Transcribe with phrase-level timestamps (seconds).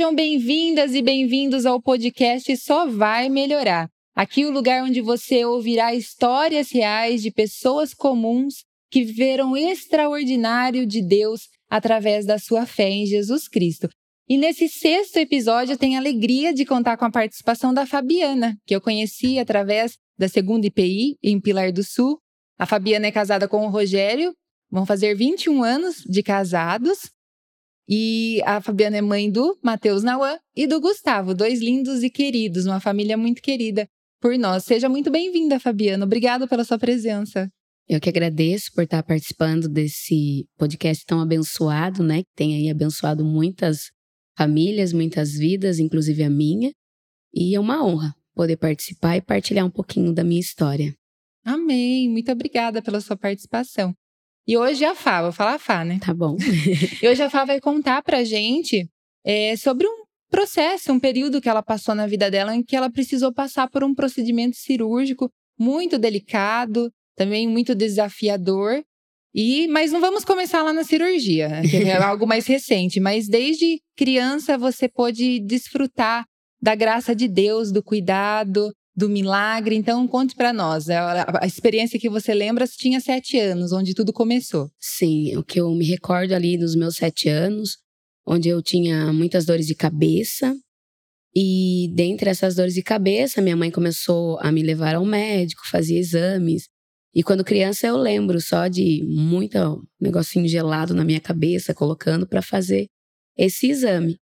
[0.00, 3.86] sejam bem-vindas e bem-vindos ao podcast Só Vai Melhorar.
[4.16, 10.86] Aqui o lugar onde você ouvirá histórias reais de pessoas comuns que viveram o extraordinário
[10.86, 13.90] de Deus através da sua fé em Jesus Cristo.
[14.26, 18.56] E nesse sexto episódio eu tenho a alegria de contar com a participação da Fabiana,
[18.64, 22.18] que eu conheci através da segunda IPI em Pilar do Sul.
[22.58, 24.32] A Fabiana é casada com o Rogério,
[24.70, 27.10] vão fazer 21 anos de casados.
[27.92, 32.64] E a Fabiana é mãe do Matheus Nauã e do Gustavo, dois lindos e queridos,
[32.64, 33.88] uma família muito querida
[34.20, 34.62] por nós.
[34.62, 36.04] Seja muito bem-vinda, Fabiana.
[36.04, 37.50] Obrigada pela sua presença.
[37.88, 42.22] Eu que agradeço por estar participando desse podcast tão abençoado, né?
[42.22, 43.90] Que tem aí abençoado muitas
[44.38, 46.70] famílias, muitas vidas, inclusive a minha.
[47.34, 50.94] E é uma honra poder participar e partilhar um pouquinho da minha história.
[51.44, 52.08] Amém.
[52.08, 53.92] Muito obrigada pela sua participação.
[54.46, 55.98] E hoje a Fá, vou falar a Fá, né?
[56.04, 56.36] Tá bom.
[57.02, 58.88] e hoje a Fá vai contar pra gente
[59.24, 62.90] é, sobre um processo, um período que ela passou na vida dela em que ela
[62.90, 68.82] precisou passar por um procedimento cirúrgico muito delicado, também muito desafiador.
[69.34, 72.98] E, mas não vamos começar lá na cirurgia, né, que é algo mais recente.
[72.98, 76.24] Mas desde criança você pôde desfrutar
[76.60, 79.74] da graça de Deus, do cuidado, do milagre.
[79.74, 82.66] Então conte para nós a, experiência que você lembra.
[82.66, 84.70] Você tinha sete anos, onde tudo começou.
[84.78, 87.78] Sim, o que eu me recordo ali dos meus sete anos,
[88.26, 90.54] onde eu tinha muitas dores de cabeça.
[91.34, 95.98] E dentre essas dores de cabeça, minha mãe começou a me levar ao médico, fazia
[95.98, 96.64] exames.
[97.14, 102.42] E quando criança eu lembro só de muito negocinho gelado na minha cabeça, colocando para
[102.42, 102.86] fazer
[103.36, 104.16] esse exame.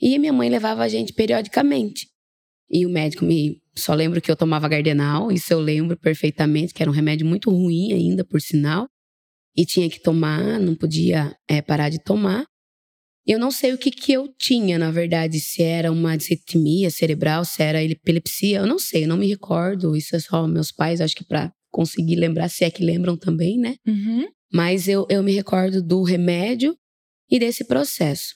[0.00, 2.08] E minha mãe levava a gente periodicamente.
[2.70, 3.60] E o médico me.
[3.76, 7.50] Só lembro que eu tomava Gardenal, isso eu lembro perfeitamente, que era um remédio muito
[7.50, 8.88] ruim ainda, por sinal.
[9.56, 12.44] E tinha que tomar, não podia é, parar de tomar.
[13.26, 17.44] Eu não sei o que, que eu tinha, na verdade, se era uma dissetimia cerebral,
[17.44, 19.96] se era epilepsia, eu não sei, eu não me recordo.
[19.96, 23.58] Isso é só meus pais, acho que para conseguir lembrar, se é que lembram também,
[23.58, 23.76] né?
[23.86, 24.28] Uhum.
[24.52, 26.76] Mas eu, eu me recordo do remédio
[27.30, 28.34] e desse processo.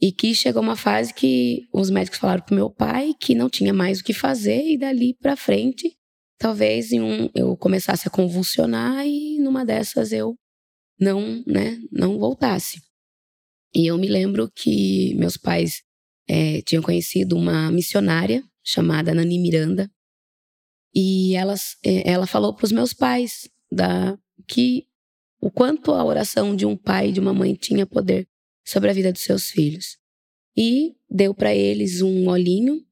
[0.00, 3.72] E que chegou uma fase que os médicos falaram pro meu pai que não tinha
[3.72, 5.96] mais o que fazer e dali para frente,
[6.38, 10.36] talvez em um, eu começasse a convulsionar e numa dessas eu
[11.00, 12.80] não, né, não voltasse.
[13.74, 15.82] E eu me lembro que meus pais
[16.28, 19.90] é, tinham conhecido uma missionária chamada Nani Miranda
[20.94, 24.18] e elas, é, ela falou para os meus pais da
[24.48, 24.86] que
[25.40, 28.26] o quanto a oração de um pai e de uma mãe tinha poder
[28.66, 29.96] sobre a vida dos seus filhos.
[30.56, 32.82] E deu para eles um olhinho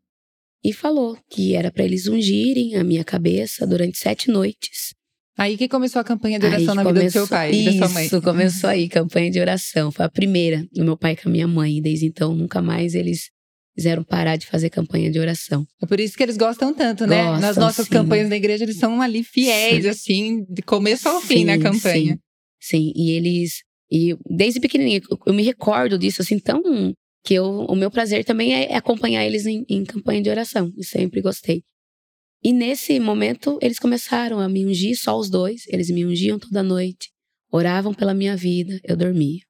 [0.62, 4.94] e falou que era para eles ungirem a minha cabeça durante sete noites.
[5.36, 7.64] Aí que começou a campanha de oração aí na vida do seu pai isso, e
[7.64, 8.06] da sua mãe.
[8.06, 9.90] Isso, começou aí, campanha de oração.
[9.90, 11.82] Foi a primeira do meu pai com a minha mãe.
[11.82, 13.30] Desde então, nunca mais eles
[13.74, 15.66] fizeram parar de fazer campanha de oração.
[15.82, 17.24] É por isso que eles gostam tanto, né?
[17.24, 17.92] Gostam, Nas nossas sim.
[17.92, 19.88] campanhas da igreja, eles são ali fiéis, sim.
[19.88, 22.16] assim, de começo ao fim sim, na campanha.
[22.60, 22.92] Sim, sim.
[22.94, 26.62] e eles e desde pequenininha, eu me recordo disso, assim, tão.
[27.26, 30.70] Que eu, o meu prazer também é acompanhar eles em, em campanha de oração.
[30.76, 31.62] E sempre gostei.
[32.42, 35.62] E nesse momento, eles começaram a me ungir, só os dois.
[35.68, 37.10] Eles me ungiam toda noite.
[37.50, 39.40] Oravam pela minha vida, eu dormia.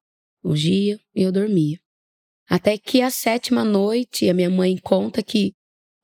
[0.45, 1.79] Ungiam e eu dormia.
[2.49, 5.53] Até que a sétima noite, a minha mãe conta que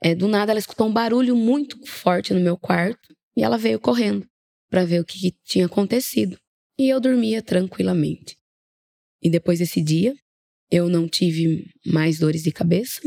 [0.02, 3.78] é, do nada ela escutou um barulho muito forte no meu quarto e ela veio
[3.78, 4.26] correndo
[4.70, 6.38] para ver o que, que tinha acontecido
[6.80, 8.38] e eu dormia tranquilamente.
[9.22, 10.16] E depois desse dia,
[10.70, 13.02] eu não tive mais dores de cabeça,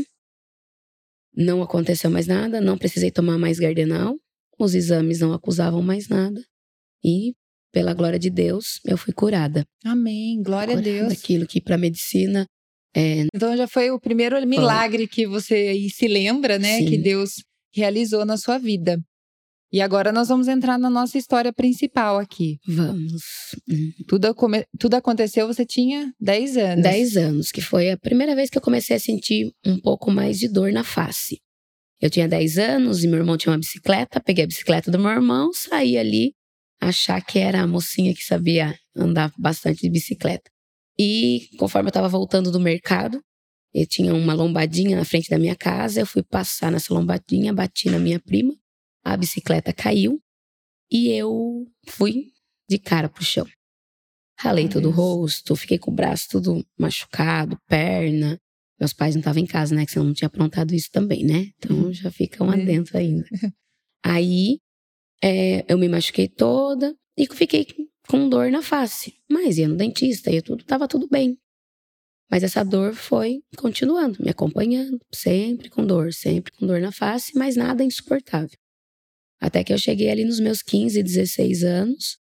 [1.36, 4.16] não aconteceu mais nada, não precisei tomar mais gardenal,
[4.56, 6.40] os exames não acusavam mais nada
[7.04, 7.34] e,
[7.72, 9.66] pela glória de Deus, eu fui curada.
[9.84, 11.08] Amém, glória curada a Deus.
[11.08, 12.46] Daquilo que para medicina
[12.96, 13.26] é...
[13.34, 16.86] Então já foi o primeiro milagre que você se lembra, né, Sim.
[16.86, 17.42] que Deus
[17.74, 19.02] realizou na sua vida.
[19.74, 22.60] E agora nós vamos entrar na nossa história principal aqui.
[22.64, 23.22] Vamos.
[24.06, 24.64] Tudo, come...
[24.78, 26.82] Tudo aconteceu, você tinha 10 anos.
[26.84, 30.38] 10 anos, que foi a primeira vez que eu comecei a sentir um pouco mais
[30.38, 31.40] de dor na face.
[32.00, 35.10] Eu tinha 10 anos e meu irmão tinha uma bicicleta, peguei a bicicleta do meu
[35.10, 36.34] irmão, saí ali,
[36.80, 40.48] achar que era a mocinha que sabia andar bastante de bicicleta.
[40.96, 43.20] E conforme eu estava voltando do mercado,
[43.74, 47.90] eu tinha uma lombadinha na frente da minha casa, eu fui passar nessa lombadinha, bati
[47.90, 48.54] na minha prima,
[49.04, 50.20] a bicicleta caiu
[50.90, 52.32] e eu fui
[52.68, 53.46] de cara pro chão.
[54.38, 58.40] Ralei todo o rosto, fiquei com o braço tudo machucado, perna.
[58.80, 59.86] Meus pais não estavam em casa, né?
[59.86, 61.50] Que senão não tinha aprontado isso também, né?
[61.56, 63.24] Então já fica um adentro ainda.
[64.04, 64.58] Aí
[65.22, 67.66] é, eu me machuquei toda e fiquei
[68.08, 69.14] com dor na face.
[69.30, 71.38] Mas ia no dentista e tudo, tava tudo bem.
[72.30, 77.32] Mas essa dor foi continuando, me acompanhando, sempre com dor, sempre com dor na face,
[77.36, 78.58] mas nada insuportável.
[79.44, 82.16] Até que eu cheguei ali nos meus 15, 16 anos,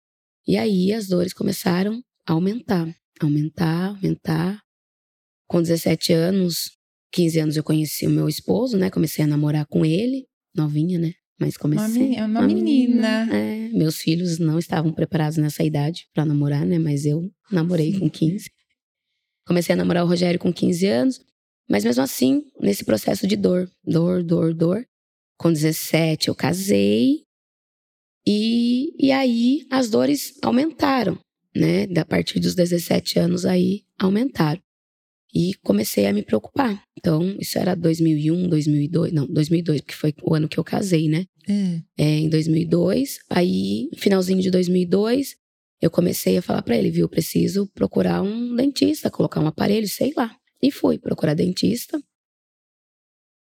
[0.46, 4.60] e aí as dores começaram a aumentar, aumentar, aumentar.
[5.48, 6.72] Com 17 anos,
[7.14, 8.90] 15 anos eu conheci o meu esposo, né?
[8.90, 11.14] Comecei a namorar com ele, novinha, né?
[11.40, 12.10] Mas comecei.
[12.16, 13.26] Uma, uma, uma menina.
[13.26, 13.38] menina.
[13.38, 16.78] É, meus filhos não estavam preparados nessa idade para namorar, né?
[16.78, 18.00] Mas eu namorei Sim.
[18.00, 18.52] com 15.
[19.48, 21.22] Comecei a namorar o Rogério com 15 anos,
[21.70, 24.86] mas mesmo assim, nesse processo de dor, dor, dor, dor.
[25.38, 27.24] Com 17 eu casei
[28.26, 31.20] e, e aí as dores aumentaram,
[31.56, 31.88] né?
[31.88, 34.62] Da partir dos 17 anos aí aumentaram.
[35.36, 36.84] E comecei a me preocupar.
[36.98, 41.26] Então, isso era 2001, 2002, não, 2002, porque foi o ano que eu casei, né?
[41.50, 41.82] É.
[41.98, 45.36] é em 2002, aí, finalzinho de 2002,
[45.82, 50.14] eu comecei a falar para ele, viu, preciso procurar um dentista, colocar um aparelho, sei
[50.16, 50.34] lá.
[50.62, 52.02] E fui procurar dentista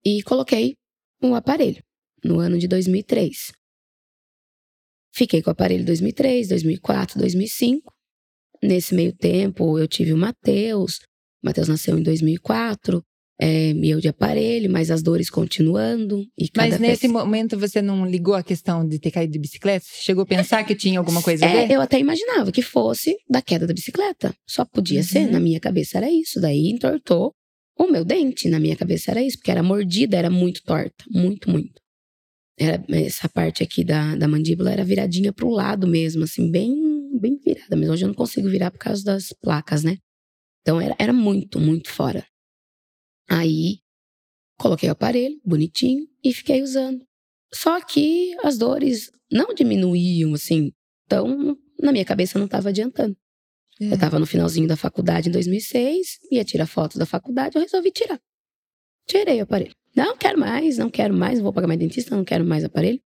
[0.03, 0.75] e coloquei
[1.21, 1.83] um aparelho
[2.23, 3.51] no ano de 2003.
[5.13, 7.93] Fiquei com o aparelho 2003, 2004, 2005.
[8.63, 10.99] Nesse meio tempo, eu tive o Matheus.
[11.43, 13.03] O Matheus nasceu em 2004
[13.41, 16.23] é, eu de aparelho, mas as dores continuando.
[16.55, 17.11] mas nesse vez...
[17.11, 19.83] momento você não ligou a questão de ter caído de bicicleta?
[19.83, 21.73] Você chegou a pensar que tinha alguma coisa é, a ver?
[21.73, 24.31] Eu até imaginava que fosse da queda da bicicleta.
[24.47, 25.07] Só podia uhum.
[25.07, 26.39] ser, na minha cabeça era isso.
[26.39, 27.33] Daí entortou
[27.87, 31.49] o meu dente, na minha cabeça era isso, porque era mordida, era muito torta, muito,
[31.49, 31.81] muito.
[32.59, 36.75] Era, essa parte aqui da, da mandíbula era viradinha pro lado mesmo, assim, bem,
[37.19, 37.75] bem virada.
[37.75, 39.97] Mas hoje eu não consigo virar por causa das placas, né?
[40.61, 42.25] Então era, era muito, muito fora.
[43.29, 43.79] Aí
[44.59, 47.03] coloquei o aparelho, bonitinho, e fiquei usando.
[47.53, 50.71] Só que as dores não diminuíam, assim.
[51.05, 53.17] Então, na minha cabeça não estava adiantando.
[53.81, 57.91] Eu estava no finalzinho da faculdade em 2006, ia tirar fotos da faculdade, eu resolvi
[57.91, 58.19] tirar.
[59.07, 59.75] Tirei o aparelho.
[59.95, 63.01] Não quero mais, não quero mais, vou pagar mais dentista, não quero mais aparelho.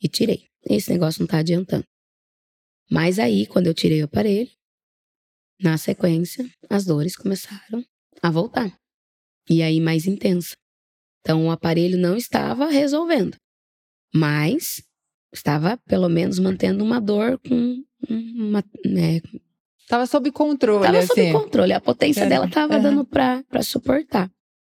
[0.00, 0.46] E tirei.
[0.68, 1.84] Esse negócio não está adiantando.
[2.90, 4.50] Mas aí, quando eu tirei o aparelho,
[5.60, 7.84] na sequência, as dores começaram
[8.22, 8.76] a voltar
[9.48, 10.56] e aí mais intensa.
[11.20, 13.36] Então o aparelho não estava resolvendo,
[14.14, 14.82] mas
[15.32, 18.64] estava pelo menos mantendo uma dor com uma.
[18.84, 19.20] Né,
[19.88, 20.86] Tava sob controle.
[20.86, 21.06] Tava assim.
[21.08, 21.72] sob controle.
[21.72, 22.28] A potência é.
[22.28, 22.82] dela tava uhum.
[22.82, 24.30] dando para suportar.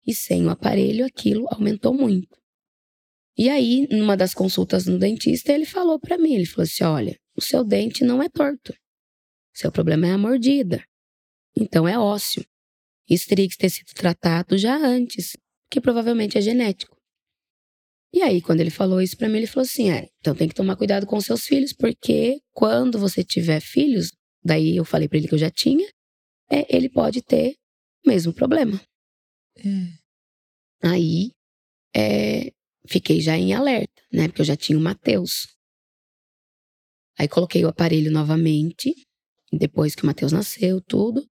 [0.05, 2.37] E sem o aparelho, aquilo aumentou muito.
[3.37, 7.19] E aí, numa das consultas no dentista, ele falou para mim: ele falou assim: olha,
[7.35, 8.73] o seu dente não é torto.
[9.53, 10.83] Seu problema é a mordida.
[11.55, 12.45] Então é ósseo.
[13.09, 15.35] Isso teria que ter sido tratado já antes,
[15.69, 16.95] que provavelmente é genético.
[18.13, 20.55] E aí, quando ele falou isso para mim, ele falou assim: é, então tem que
[20.55, 24.11] tomar cuidado com seus filhos, porque quando você tiver filhos,
[24.43, 25.87] daí eu falei para ele que eu já tinha,
[26.49, 27.55] é, ele pode ter
[28.05, 28.79] o mesmo problema.
[29.57, 30.87] É.
[30.87, 31.31] Aí,
[31.95, 32.51] é,
[32.87, 34.27] fiquei já em alerta, né?
[34.27, 35.47] Porque eu já tinha o Mateus.
[37.17, 38.93] Aí coloquei o aparelho novamente,
[39.51, 41.27] depois que o Mateus nasceu, tudo.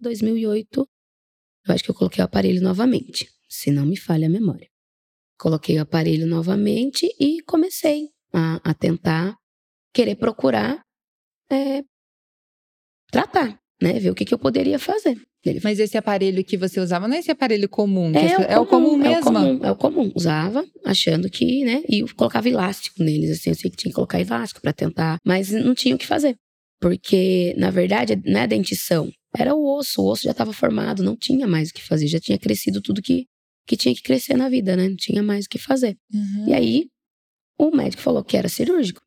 [0.00, 0.88] 2008,
[1.66, 4.68] eu acho que eu coloquei o aparelho novamente, se não me falha a memória.
[5.38, 9.36] Coloquei o aparelho novamente e comecei a, a tentar
[9.92, 10.82] querer procurar
[11.50, 11.82] é,
[13.10, 13.98] tratar, né?
[13.98, 15.20] Ver o que, que eu poderia fazer.
[15.44, 15.60] Ele...
[15.62, 18.12] Mas esse aparelho que você usava não é esse aparelho comum?
[18.14, 19.14] É, é, o, é comum, o comum mesmo?
[19.14, 20.12] É o comum, é o comum.
[20.14, 21.82] Usava, achando que, né?
[21.88, 23.50] E eu colocava elástico neles, assim.
[23.50, 26.36] Eu sei que tinha que colocar elástico para tentar, mas não tinha o que fazer.
[26.80, 29.10] Porque, na verdade, não é dentição.
[29.36, 32.18] Era o osso, o osso já estava formado, não tinha mais o que fazer, já
[32.18, 33.26] tinha crescido tudo que,
[33.66, 34.88] que tinha que crescer na vida, né?
[34.88, 35.96] Não tinha mais o que fazer.
[36.12, 36.48] Uhum.
[36.48, 36.86] E aí,
[37.58, 39.00] o médico falou que era cirúrgico.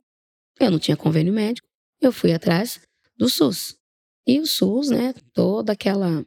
[0.59, 1.67] Eu não tinha convênio médico,
[2.01, 2.79] eu fui atrás
[3.17, 3.78] do SUS.
[4.27, 6.25] E o SUS, né, toda aquela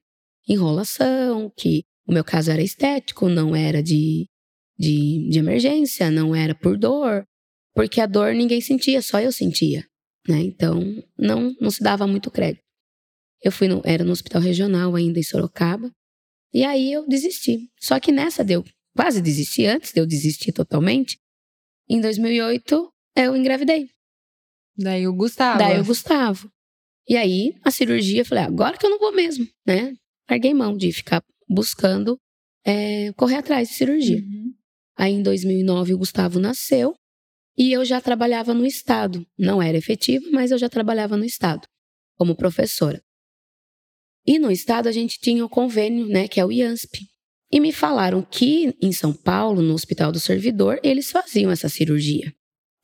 [0.48, 4.28] enrolação, que o meu caso era estético, não era de,
[4.78, 7.24] de, de emergência, não era por dor,
[7.74, 9.86] porque a dor ninguém sentia, só eu sentia.
[10.28, 10.40] Né?
[10.40, 10.80] Então,
[11.18, 12.62] não, não se dava muito crédito.
[13.42, 15.90] Eu fui no, era no hospital regional ainda em Sorocaba.
[16.52, 17.70] E aí eu desisti.
[17.80, 21.18] Só que nessa deu quase desisti antes de eu desistir totalmente.
[21.88, 23.90] Em 2008 eu engravidei.
[24.76, 25.58] Daí o Gustavo.
[25.58, 26.50] Daí o Gustavo.
[27.08, 29.92] E aí a cirurgia, eu falei, agora que eu não vou mesmo, né?
[30.30, 32.16] Larguei mão de ficar buscando
[32.64, 34.18] é, correr atrás de cirurgia.
[34.18, 34.52] Uhum.
[34.96, 36.94] Aí em 2009 o Gustavo nasceu
[37.56, 39.26] e eu já trabalhava no estado.
[39.38, 41.66] Não era efetiva, mas eu já trabalhava no estado
[42.16, 43.02] como professora.
[44.24, 47.00] E no estado a gente tinha o convênio, né, que é o IANSP.
[47.50, 52.32] E me falaram que em São Paulo, no Hospital do Servidor, eles faziam essa cirurgia.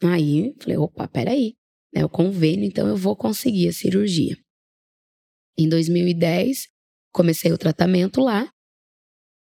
[0.03, 1.55] Aí falei, opa, peraí,
[1.99, 4.37] é o convênio, então eu vou conseguir a cirurgia.
[5.59, 6.69] Em 2010,
[7.13, 8.49] comecei o tratamento lá.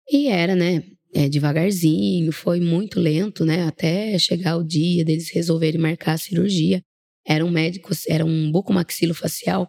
[0.08, 0.82] E era, né,
[1.12, 6.80] é, devagarzinho, foi muito lento, né, até chegar o dia deles resolverem marcar a cirurgia.
[7.26, 9.66] Era um médico, era um bucomaxilofacial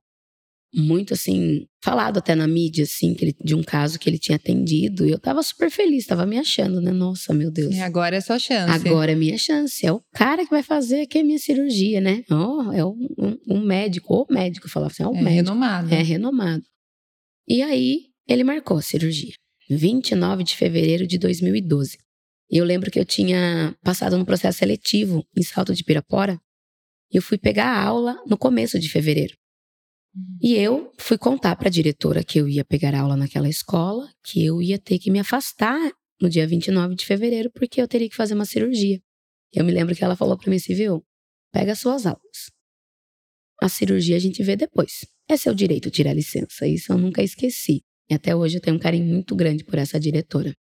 [0.76, 4.36] muito assim, falado até na mídia, assim, que ele, de um caso que ele tinha
[4.36, 5.08] atendido.
[5.08, 6.92] E eu tava super feliz, tava me achando, né?
[6.92, 7.74] Nossa, meu Deus.
[7.74, 8.72] E agora é sua chance.
[8.72, 9.86] Agora é minha chance.
[9.86, 12.24] É o cara que vai fazer aqui a minha cirurgia, né?
[12.30, 15.36] Oh, é um, um, um médico, ou médico, falava assim, é um é médico.
[15.36, 15.94] renomado.
[15.94, 16.64] É renomado.
[17.48, 19.34] E aí, ele marcou a cirurgia.
[19.70, 21.98] 29 de fevereiro de 2012.
[22.52, 26.40] E eu lembro que eu tinha passado no processo seletivo em Salto de Pirapora.
[27.12, 29.36] E eu fui pegar a aula no começo de fevereiro.
[30.42, 34.46] E eu fui contar para a diretora que eu ia pegar aula naquela escola, que
[34.46, 35.92] eu ia ter que me afastar
[36.22, 39.02] no dia 29 de fevereiro, porque eu teria que fazer uma cirurgia.
[39.54, 41.06] Eu me lembro que ela falou para mim, viu,
[41.52, 42.52] pega suas aulas.
[43.62, 45.06] A cirurgia a gente vê depois.
[45.28, 47.84] É seu direito tirar licença, isso eu nunca esqueci.
[48.10, 50.56] E até hoje eu tenho um carinho muito grande por essa diretora.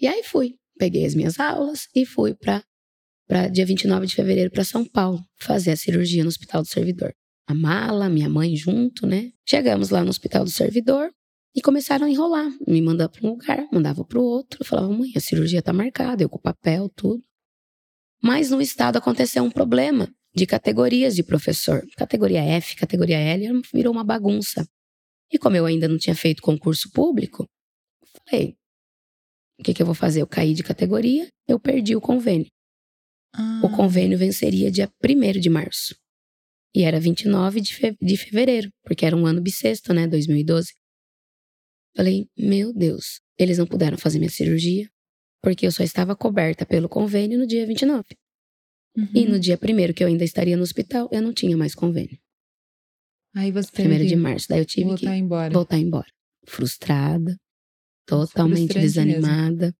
[0.00, 4.64] E aí fui, peguei as minhas aulas e fui para dia 29 de fevereiro para
[4.64, 7.14] São Paulo fazer a cirurgia no Hospital do Servidor
[7.46, 9.32] a mala, minha mãe junto, né?
[9.46, 11.10] Chegamos lá no hospital do servidor
[11.54, 12.50] e começaram a enrolar.
[12.66, 14.62] Me mandava para um lugar, mandava para o outro.
[14.62, 17.22] Eu falava, mãe, a cirurgia está marcada, eu com papel, tudo.
[18.22, 21.86] Mas no estado aconteceu um problema de categorias de professor.
[21.96, 24.66] Categoria F, categoria L, virou uma bagunça.
[25.30, 27.46] E como eu ainda não tinha feito concurso público,
[28.28, 28.56] falei,
[29.58, 30.22] o que, que eu vou fazer?
[30.22, 32.48] Eu caí de categoria, eu perdi o convênio.
[33.34, 33.60] Ah.
[33.64, 35.94] O convênio venceria dia 1 de março.
[36.74, 40.08] E era 29 de, fe de fevereiro, porque era um ano bissexto, né?
[40.08, 40.72] 2012.
[41.96, 44.90] Falei, meu Deus, eles não puderam fazer minha cirurgia,
[45.40, 48.04] porque eu só estava coberta pelo convênio no dia 29.
[48.96, 49.08] Uhum.
[49.14, 52.18] E no dia primeiro que eu ainda estaria no hospital, eu não tinha mais convênio.
[53.36, 55.52] Aí você Primeiro de março, daí eu tive voltar que embora.
[55.52, 56.06] voltar embora.
[56.46, 57.36] Frustrada,
[58.06, 59.76] totalmente desanimada mesmo.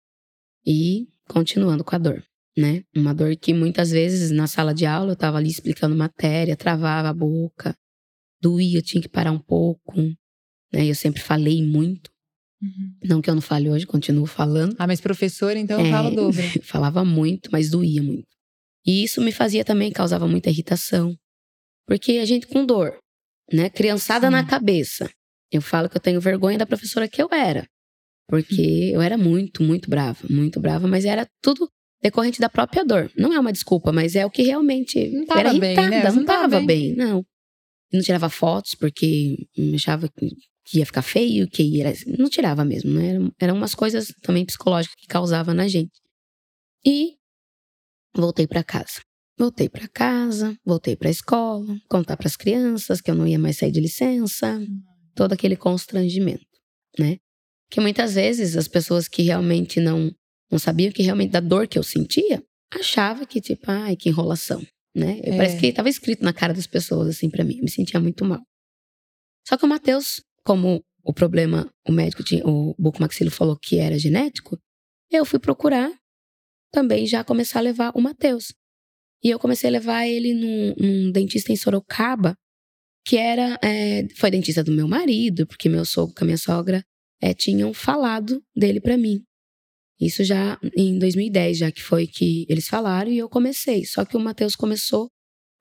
[0.67, 2.25] e continuando com a dor
[2.57, 2.83] né?
[2.95, 7.09] Uma dor que muitas vezes na sala de aula eu estava ali explicando matéria, travava
[7.09, 7.77] a boca,
[8.41, 9.93] doía, eu tinha que parar um pouco,
[10.73, 10.87] né?
[10.87, 12.11] Eu sempre falei muito.
[12.63, 12.95] Uhum.
[13.05, 14.75] Não que eu não fale hoje, continuo falando.
[14.79, 16.43] Ah, mas professor, então é, fala dobro.
[16.63, 18.29] falava muito, mas doía muito.
[18.87, 21.17] E isso me fazia também, causava muita irritação.
[21.87, 22.97] Porque a gente com dor,
[23.53, 23.69] né?
[23.69, 24.33] Criançada Sim.
[24.33, 25.11] na cabeça.
[25.51, 27.67] Eu falo que eu tenho vergonha da professora que eu era.
[28.29, 31.69] Porque eu era muito, muito brava, muito brava, mas era tudo
[32.05, 33.11] decorrente da própria dor.
[33.17, 36.11] Não é uma desculpa, mas é o que realmente não tava era irritada, bem, né?
[36.11, 36.67] não estava bem.
[36.67, 36.95] bem.
[36.95, 37.25] não.
[37.91, 40.31] Não tirava fotos porque achava que
[40.75, 41.95] ia ficar feio, que ia...
[42.19, 43.11] não tirava mesmo, né?
[43.11, 45.93] Eram, eram umas coisas também psicológicas que causava na gente.
[46.85, 47.15] E
[48.15, 49.01] voltei para casa.
[49.39, 53.39] Voltei para casa, voltei para a escola, contar para as crianças que eu não ia
[53.39, 54.61] mais sair de licença,
[55.15, 56.47] todo aquele constrangimento,
[56.99, 57.19] né?
[57.71, 60.13] Que muitas vezes as pessoas que realmente não
[60.55, 62.43] não sabia que realmente da dor que eu sentia,
[62.73, 65.21] achava que, tipo, ai, que enrolação, né?
[65.23, 65.37] É.
[65.37, 67.57] Parece que estava escrito na cara das pessoas, assim, para mim.
[67.57, 68.41] Eu me sentia muito mal.
[69.47, 73.99] Só que o Matheus, como o problema, o médico tinha, o bucomaxilo falou que era
[73.99, 74.59] genético,
[75.11, 75.93] eu fui procurar
[76.73, 78.55] também já começar a levar o Matheus.
[79.23, 82.35] E eu comecei a levar ele num, num dentista em Sorocaba,
[83.05, 86.85] que era, é, foi dentista do meu marido, porque meu sogro com a minha sogra
[87.21, 89.23] é, tinham falado dele para mim.
[90.01, 93.85] Isso já em 2010, já que foi que eles falaram e eu comecei.
[93.85, 95.09] Só que o Matheus começou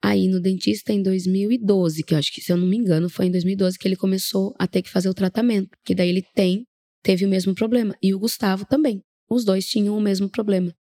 [0.02, 3.08] a ir no dentista em 2012, que eu acho que, se eu não me engano,
[3.08, 5.70] foi em 2012 que ele começou a ter que fazer o tratamento.
[5.84, 6.66] Que daí ele tem,
[7.02, 7.96] teve o mesmo problema.
[8.02, 9.00] E o Gustavo também.
[9.30, 10.74] Os dois tinham o mesmo problema.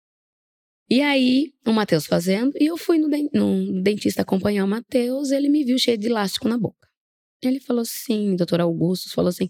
[0.90, 5.48] E aí, o Matheus fazendo, e eu fui no, no dentista acompanhar o Matheus, ele
[5.48, 6.88] me viu cheio de elástico na boca.
[7.42, 9.48] Ele falou assim, doutor Augusto, falou assim: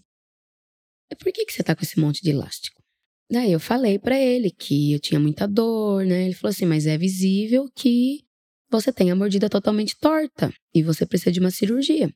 [1.15, 2.82] por que, que você tá com esse monte de elástico?
[3.31, 6.25] Daí eu falei para ele que eu tinha muita dor, né?
[6.25, 8.23] Ele falou assim: mas é visível que
[8.69, 12.13] você tem a mordida totalmente torta e você precisa de uma cirurgia.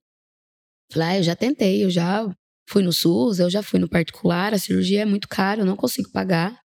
[0.91, 2.27] Falei, ah, eu já tentei, eu já
[2.67, 5.75] fui no SUS, eu já fui no particular, a cirurgia é muito cara, eu não
[5.75, 6.59] consigo pagar,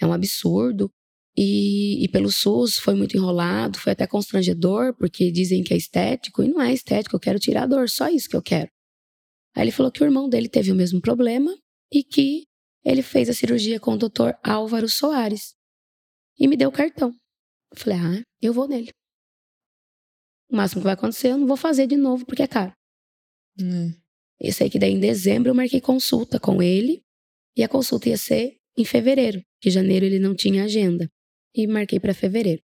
[0.00, 0.90] é um absurdo.
[1.36, 6.42] E, e pelo SUS foi muito enrolado, foi até constrangedor, porque dizem que é estético,
[6.42, 8.70] e não é estético, eu quero tirar a dor, só isso que eu quero.
[9.54, 11.54] Aí ele falou que o irmão dele teve o mesmo problema
[11.92, 12.46] e que
[12.86, 15.56] ele fez a cirurgia com o doutor Álvaro Soares
[16.38, 17.12] e me deu o cartão.
[17.72, 18.90] Eu falei, ah, eu vou nele.
[20.48, 22.72] O máximo que vai acontecer, eu não vou fazer de novo porque é caro.
[23.60, 23.92] Hum.
[24.40, 27.02] Eu sei que daí em dezembro eu marquei consulta com ele
[27.56, 31.10] e a consulta ia ser em fevereiro, que janeiro ele não tinha agenda.
[31.52, 32.62] E marquei para fevereiro.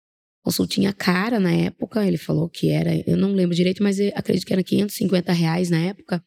[0.42, 4.52] Consultinha cara na época, ele falou que era, eu não lembro direito, mas acredito que
[4.52, 6.24] era 550 reais na época.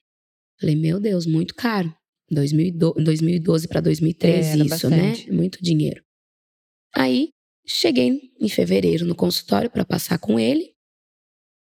[0.60, 1.92] Falei, meu Deus, muito caro.
[2.32, 5.30] 2012, 2012 para 2013, É, isso, bastante.
[5.30, 5.36] né?
[5.36, 6.04] Muito dinheiro.
[6.96, 7.30] Aí,
[7.66, 10.74] cheguei em fevereiro no consultório para passar com ele.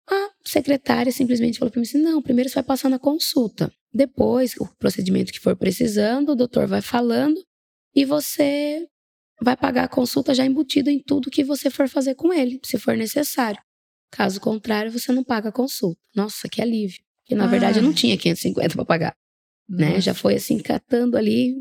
[0.09, 3.71] A secretária simplesmente falou para mim assim: não, primeiro você vai passar na consulta.
[3.93, 7.41] Depois, o procedimento que for precisando, o doutor vai falando
[7.95, 8.85] e você
[9.41, 12.77] vai pagar a consulta já embutido em tudo que você for fazer com ele, se
[12.77, 13.59] for necessário.
[14.11, 15.99] Caso contrário, você não paga a consulta.
[16.15, 17.01] Nossa, que alívio.
[17.23, 17.95] Porque na verdade eu não Ai.
[17.95, 19.15] tinha 550 para pagar
[19.67, 19.99] né?
[20.01, 21.55] Já foi assim, catando ali,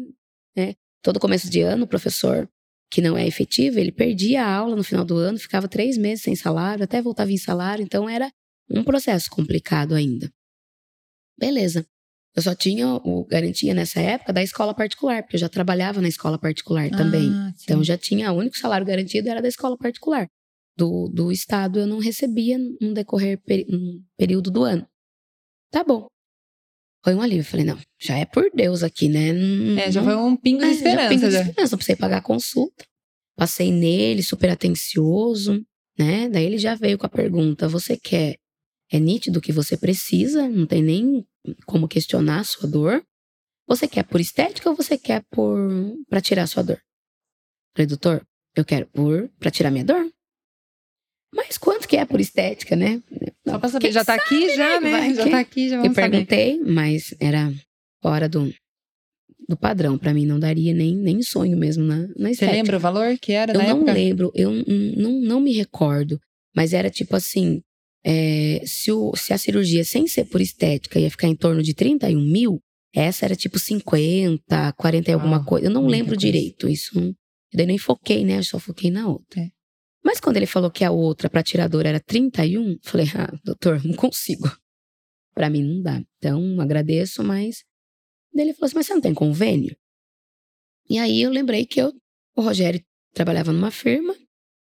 [0.57, 0.75] né?
[1.03, 2.49] Todo começo de ano, o professor
[2.91, 6.23] que não é efetivo, ele perdia a aula no final do ano, ficava três meses
[6.23, 8.31] sem salário, até voltava em salário, então era
[8.71, 10.33] um processo complicado ainda.
[11.37, 11.85] Beleza.
[12.37, 16.09] Eu só tinha o garantia nessa época da escola particular, porque eu já trabalhava na
[16.09, 17.31] escola particular também.
[17.31, 17.65] Ah, sim.
[17.65, 20.29] Então já tinha, o único salário garantido era da escola particular.
[20.77, 24.85] Do, do Estado eu não recebia no decorrer no período do ano.
[25.71, 26.09] Tá bom.
[27.05, 27.43] Foi um alívio.
[27.43, 29.33] Eu falei, não, já é por Deus aqui, né?
[29.33, 31.09] Não- É, já foi um pingo de é, já esperança.
[31.11, 31.41] pingo de já.
[31.43, 32.85] esperança, não precisei pagar a consulta.
[33.37, 35.63] Passei nele, super atencioso,
[35.99, 36.29] né?
[36.29, 38.37] Daí ele já veio com a pergunta: você quer?
[38.93, 41.27] É nítido que você precisa, não tem nem
[41.67, 43.05] como questionar a sua dor.
[43.67, 45.59] Você quer por estética ou você quer por
[46.09, 46.79] para tirar a sua dor?
[47.77, 50.09] Falei, doutor, eu quero por para tirar minha dor.
[51.35, 53.03] Mas quanto que é por estética, né?
[53.47, 54.91] Só pra saber, Quem já tá aqui sabe, já, né?
[54.91, 56.11] Vai Já que- tá aqui, já eu vamos saber.
[56.11, 57.53] perguntei, mas era
[58.03, 58.53] fora do,
[59.49, 59.99] do padrão.
[59.99, 62.53] Pra mim não daria nem, nem sonho mesmo na, na Você estética.
[62.57, 63.93] lembra o valor que era Eu não época?
[63.93, 64.51] lembro, eu
[64.97, 66.19] não, não me recordo.
[66.57, 67.61] Mas era tipo assim:
[68.07, 71.75] é, se, o, se a cirurgia, sem ser por estética, ia ficar em torno de
[71.75, 72.61] 31 mil,
[72.95, 75.67] essa era tipo 50, 40 e alguma coisa.
[75.67, 76.21] Eu não lembro coisa.
[76.21, 76.69] direito.
[76.69, 76.97] Isso.
[76.99, 77.15] Eu
[77.59, 78.39] daí nem foquei, né?
[78.39, 79.41] Eu só foquei na outra.
[79.41, 79.49] É.
[80.05, 83.83] Mas quando ele falou que a outra pra tirador era 31, eu falei, ah, doutor,
[83.85, 84.49] não consigo.
[85.35, 86.03] Pra mim não dá.
[86.19, 87.65] Então, agradeço, mas.
[88.33, 89.77] Daí ele falou assim: mas você não tem convênio?
[90.89, 91.93] E aí eu lembrei que eu,
[92.37, 94.15] o Rogério trabalhava numa firma,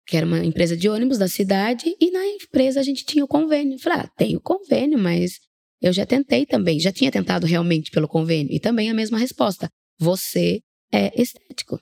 [0.07, 3.29] que era uma empresa de ônibus da cidade, e na empresa a gente tinha o
[3.29, 3.75] convênio.
[3.75, 5.39] Eu falei, ah, tenho convênio, mas
[5.81, 8.53] eu já tentei também, já tinha tentado realmente pelo convênio.
[8.53, 10.61] E também a mesma resposta: você
[10.93, 11.81] é estético.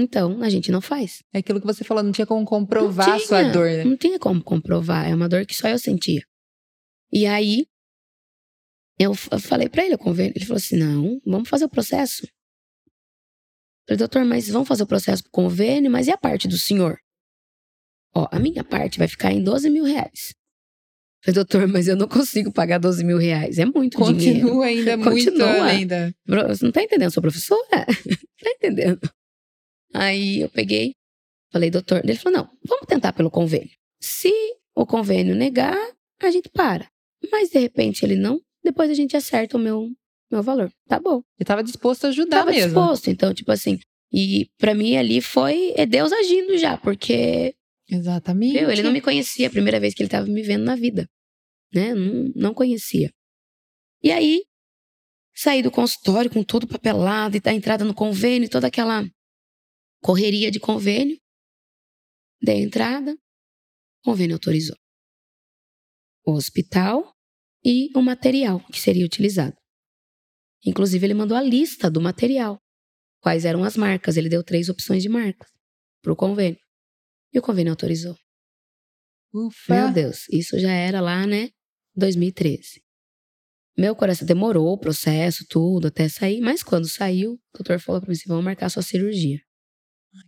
[0.00, 1.24] Então, a gente não faz.
[1.34, 3.82] É aquilo que você falou, não tinha como comprovar Não a sua tinha, dor, né?
[3.84, 6.22] Não tinha como comprovar, é uma dor que só eu sentia.
[7.12, 7.66] E aí,
[8.96, 12.22] eu eu falei pra ele o convênio, ele falou assim, não, vamos fazer o processo.
[12.24, 12.30] Eu
[13.88, 16.96] falei, doutor, mas vamos fazer o processo pro convênio, mas e a parte do senhor?
[18.14, 20.28] Ó, a minha parte vai ficar em 12 mil reais.
[20.30, 24.42] Eu falei, doutor, mas eu não consigo pagar 12 mil reais, é muito dinheiro.
[24.42, 25.60] Continua ainda muito Continua.
[25.62, 26.12] além da...
[26.24, 27.84] Bro, Você não tá entendendo, sou professora?
[28.44, 29.00] tá entendendo?
[29.94, 30.92] Aí eu peguei,
[31.52, 32.00] falei, doutor.
[32.04, 33.70] Ele falou: não, vamos tentar pelo convênio.
[34.00, 34.32] Se
[34.74, 35.76] o convênio negar,
[36.20, 36.88] a gente para.
[37.32, 39.88] Mas de repente ele não, depois a gente acerta o meu,
[40.30, 40.70] meu valor.
[40.86, 41.22] Tá bom.
[41.38, 42.66] Ele tava disposto a ajudar Tava mesmo.
[42.66, 43.08] disposto.
[43.08, 43.78] Então, tipo assim.
[44.12, 47.54] E pra mim ali foi é Deus agindo já, porque
[47.90, 48.58] Exatamente.
[48.58, 51.06] viu, ele não me conhecia a primeira vez que ele tava me vendo na vida.
[51.74, 51.94] Né?
[51.94, 53.10] Não, não conhecia.
[54.02, 54.44] E aí,
[55.34, 59.04] saí do consultório com tudo papelado e da entrada no convênio, toda aquela
[60.02, 61.18] correria de convênio.
[62.40, 64.76] Dei a entrada, o convênio autorizou.
[66.24, 67.14] O hospital
[67.64, 69.56] e o material que seria utilizado.
[70.64, 72.58] Inclusive, ele mandou a lista do material.
[73.20, 74.16] Quais eram as marcas?
[74.16, 75.50] Ele deu três opções de marcas
[76.02, 76.58] para o convênio.
[77.32, 78.16] E o convênio autorizou.
[79.32, 79.74] Ufa.
[79.74, 81.50] Meu Deus, isso já era lá, né?
[81.94, 82.82] 2013.
[83.76, 88.08] Meu coração demorou o processo, tudo, até sair, mas quando saiu, o doutor falou pra
[88.08, 89.40] mim assim: vamos marcar sua cirurgia.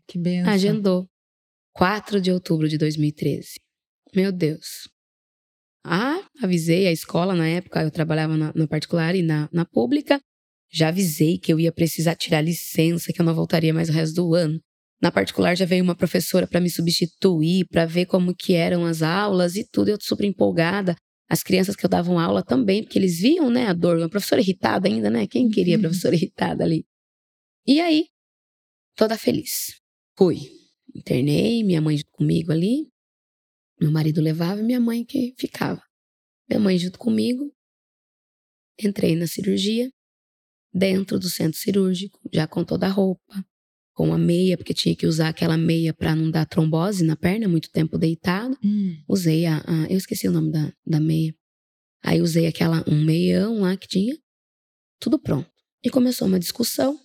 [0.06, 0.52] Que benção.
[0.52, 1.06] Agendou.
[1.74, 3.54] 4 de outubro de 2013.
[4.14, 4.88] Meu Deus.
[5.84, 10.20] Ah, avisei a escola na época, eu trabalhava na, na particular e na, na pública.
[10.72, 14.14] Já avisei que eu ia precisar tirar licença, que eu não voltaria mais o resto
[14.16, 14.60] do ano.
[15.02, 19.00] Na particular já veio uma professora para me substituir, para ver como que eram as
[19.02, 19.88] aulas e tudo.
[19.88, 20.94] Eu super empolgada.
[21.28, 23.96] As crianças que eu dava aula também, porque eles viam, né, a dor.
[23.96, 25.26] Uma professora irritada ainda, né?
[25.26, 25.82] Quem queria Uhum.
[25.82, 26.84] professora irritada ali?
[27.66, 28.06] E aí,
[29.00, 29.80] toda feliz.
[30.14, 30.36] Fui.
[30.94, 32.86] Internei, minha mãe junto comigo ali.
[33.80, 35.82] Meu marido levava e minha mãe que ficava.
[36.46, 37.50] Minha mãe junto comigo.
[38.78, 39.90] Entrei na cirurgia,
[40.72, 43.44] dentro do centro cirúrgico, já com toda a roupa,
[43.94, 47.48] com a meia, porque tinha que usar aquela meia para não dar trombose na perna,
[47.48, 48.54] muito tempo deitado.
[48.62, 49.02] Hum.
[49.08, 51.34] Usei a, a- Eu esqueci o nome da, da meia.
[52.02, 54.18] Aí usei aquela, um meião lá que tinha.
[54.98, 55.50] Tudo pronto.
[55.82, 56.98] E começou uma discussão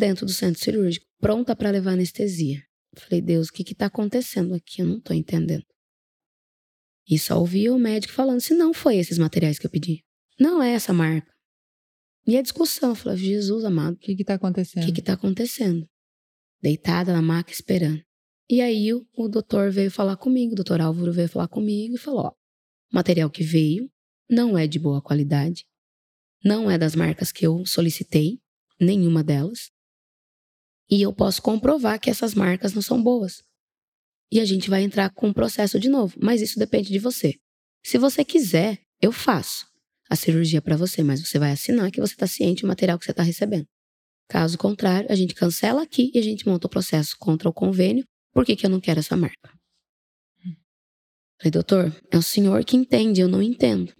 [0.00, 2.60] dentro do centro cirúrgico, pronta para levar anestesia.
[2.96, 4.82] Falei, Deus, o que que tá acontecendo aqui?
[4.82, 5.64] Eu não tô entendendo.
[7.08, 10.04] E só ouvi o médico falando se não foi esses materiais que eu pedi.
[10.38, 11.30] Não é essa marca.
[12.26, 14.82] E a discussão, eu falava, Jesus amado, O que que tá acontecendo?
[14.82, 15.86] o que que tá acontecendo?
[16.60, 18.02] Deitada na maca esperando.
[18.48, 21.98] E aí o, o doutor veio falar comigo, o doutor Álvaro veio falar comigo e
[21.98, 23.88] falou: ó, o material que veio
[24.28, 25.64] não é de boa qualidade,
[26.44, 28.40] não é das marcas que eu solicitei,
[28.80, 29.70] nenhuma delas.
[30.90, 33.42] E eu posso comprovar que essas marcas não são boas.
[34.32, 37.34] E a gente vai entrar com um processo de novo, mas isso depende de você.
[37.84, 39.66] Se você quiser, eu faço
[40.08, 43.04] a cirurgia para você, mas você vai assinar que você está ciente do material que
[43.04, 43.66] você está recebendo.
[44.28, 48.04] Caso contrário, a gente cancela aqui e a gente monta o processo contra o convênio.
[48.32, 49.50] Por que, que eu não quero essa marca?
[51.38, 53.92] Falei, doutor, é o senhor que entende, eu não entendo.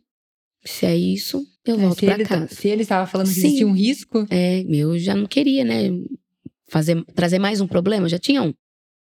[0.65, 2.55] Se é isso, eu É, volto se, para tá- casa.
[2.55, 3.47] se ele estava falando que Sim.
[3.47, 5.85] existia um risco, É, eu já não queria, né?
[6.71, 8.55] Fazer, trazer mais um problema, já tinha um.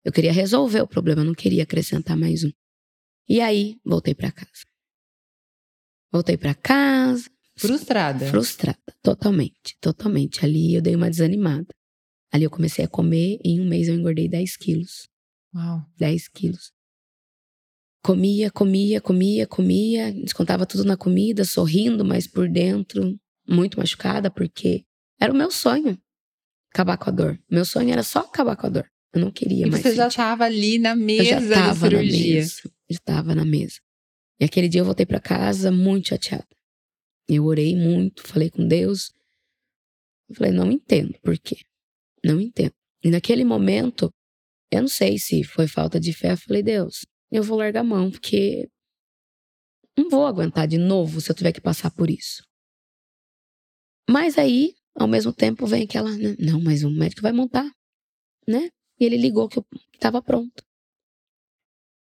[0.03, 2.51] Eu queria resolver o problema, eu não queria acrescentar mais um.
[3.27, 4.65] E aí, voltei para casa.
[6.11, 8.25] Voltei para casa, frustrada.
[8.25, 10.43] frustrada, totalmente, totalmente.
[10.43, 11.67] Ali eu dei uma desanimada.
[12.31, 15.07] Ali eu comecei a comer, e em um mês eu engordei 10 quilos.
[15.53, 15.85] Uau.
[15.95, 16.71] 10 quilos.
[18.03, 23.15] Comia, comia, comia, comia, descontava tudo na comida, sorrindo, mas por dentro
[23.47, 24.85] muito machucada, porque
[25.19, 25.99] era o meu sonho
[26.73, 27.39] acabar com a dor.
[27.49, 28.89] Meu sonho era só acabar com a dor.
[29.13, 29.81] Eu não queria E mais.
[29.81, 30.13] você já sentir.
[30.21, 32.35] estava ali na eu mesa já da tava na cirurgia.
[32.35, 32.61] mesa.
[32.65, 33.79] Eu estava na mesa.
[34.39, 36.47] E aquele dia eu voltei para casa muito chateada.
[37.27, 39.11] Eu orei muito, falei com Deus.
[40.29, 41.57] Eu falei, não entendo por quê.
[42.23, 42.73] Não entendo.
[43.03, 44.11] E naquele momento,
[44.71, 47.83] eu não sei se foi falta de fé, eu falei, Deus, eu vou largar a
[47.83, 48.69] mão, porque
[49.97, 52.43] não vou aguentar de novo se eu tiver que passar por isso.
[54.09, 57.69] Mas aí, ao mesmo tempo, vem aquela, não, mas o médico vai montar,
[58.45, 58.69] né?
[58.99, 60.61] E ele ligou que eu estava pronto.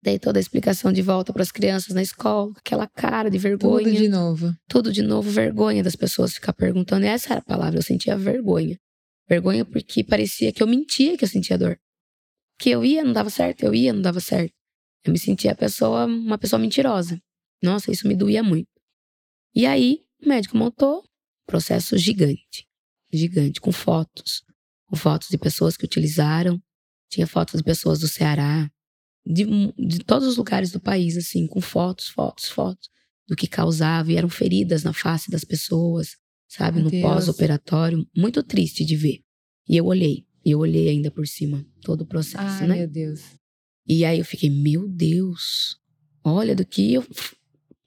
[0.04, 3.84] Dei toda a explicação de volta para as crianças na escola, aquela cara de vergonha.
[3.84, 4.54] Tudo de novo.
[4.68, 7.06] Tudo de novo, vergonha das pessoas ficar perguntando.
[7.06, 8.76] E essa era a palavra, eu sentia vergonha.
[9.28, 11.78] Vergonha porque parecia que eu mentia que eu sentia dor.
[12.58, 14.52] Que eu ia, não dava certo, eu ia, não dava certo.
[15.04, 17.18] Eu me sentia a pessoa, uma pessoa mentirosa.
[17.62, 18.68] Nossa, isso me doía muito.
[19.54, 21.04] E aí, o médico montou
[21.46, 22.66] processo gigante.
[23.12, 24.42] Gigante, com fotos.
[24.86, 26.60] Com fotos de pessoas que utilizaram.
[27.10, 28.70] Tinha fotos de pessoas do Ceará,
[29.26, 29.44] de,
[29.78, 32.88] de todos os lugares do país, assim, com fotos, fotos, fotos
[33.28, 34.10] do que causava.
[34.10, 36.16] E eram feridas na face das pessoas,
[36.48, 36.80] sabe?
[36.80, 38.06] Meu no pós-operatório.
[38.16, 39.20] Muito triste de ver.
[39.68, 40.26] E eu olhei.
[40.44, 42.76] E eu olhei ainda por cima todo o processo, Ai, né?
[42.78, 43.20] meu Deus.
[43.86, 45.76] E aí eu fiquei, meu Deus,
[46.24, 47.06] olha do que eu.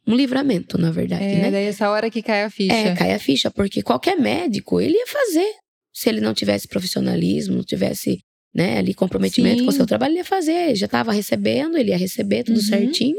[0.08, 1.52] Um livramento, na verdade, É, né?
[1.52, 2.74] daí essa hora que cai a ficha.
[2.74, 5.52] É, cai a ficha, porque qualquer médico, ele ia fazer.
[5.94, 8.20] Se ele não tivesse profissionalismo, não tivesse
[8.54, 9.78] né, ali comprometimento com o Sim.
[9.78, 10.76] seu trabalho, ele ia fazer.
[10.76, 12.62] Já estava recebendo, ele ia receber tudo Uhum.
[12.64, 13.18] certinho.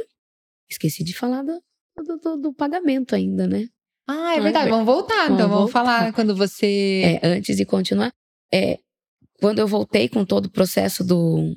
[0.70, 1.60] Esqueci de falar do,
[2.04, 3.66] do, do- do pagamento ainda, né?
[4.08, 4.66] Ah, é é verdade.
[4.66, 5.36] ver- Vamos voltar, então.
[5.36, 5.84] Vamos Vamos voltar.
[5.84, 7.18] falar quando você.
[7.22, 8.12] É, antes de continuar,
[8.52, 8.78] é,
[9.40, 11.54] quando eu voltei com todo o processo do,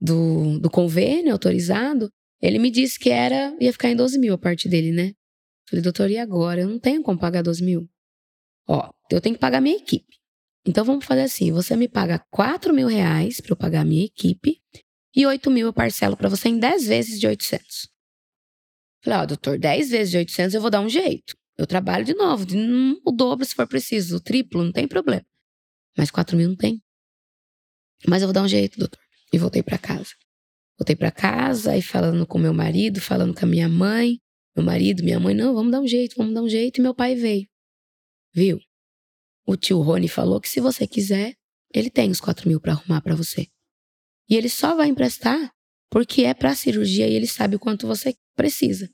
[0.00, 4.38] do, do convênio autorizado, ele me disse que era ia ficar em 12 mil a
[4.38, 5.12] parte dele, né?
[5.68, 6.62] Falei, doutor, e agora?
[6.62, 7.88] Eu não tenho como pagar 12 mil.
[8.68, 10.18] Ó, eu tenho que pagar minha equipe.
[10.66, 14.60] Então vamos fazer assim: você me paga 4 mil reais para eu pagar minha equipe
[15.14, 17.88] e 8 mil eu parcelo para você em 10 vezes de 800.
[19.02, 21.36] Falei, ó, doutor, 10 vezes de 800 eu vou dar um jeito.
[21.56, 24.86] Eu trabalho de novo, de- hum, o dobro se for preciso, o triplo, não tem
[24.86, 25.24] problema.
[25.96, 26.80] Mas 4 mil não tem.
[28.06, 29.00] Mas eu vou dar um jeito, doutor.
[29.32, 30.10] E voltei para casa.
[30.80, 34.18] Voltei para casa e falando com meu marido, falando com a minha mãe.
[34.56, 36.78] Meu marido, minha mãe, não, vamos dar um jeito, vamos dar um jeito.
[36.78, 37.46] E meu pai veio.
[38.32, 38.58] Viu?
[39.46, 41.34] O tio Rony falou que se você quiser,
[41.74, 43.46] ele tem os 4 mil para arrumar para você.
[44.26, 45.52] E ele só vai emprestar
[45.90, 48.88] porque é para cirurgia e ele sabe o quanto você precisa.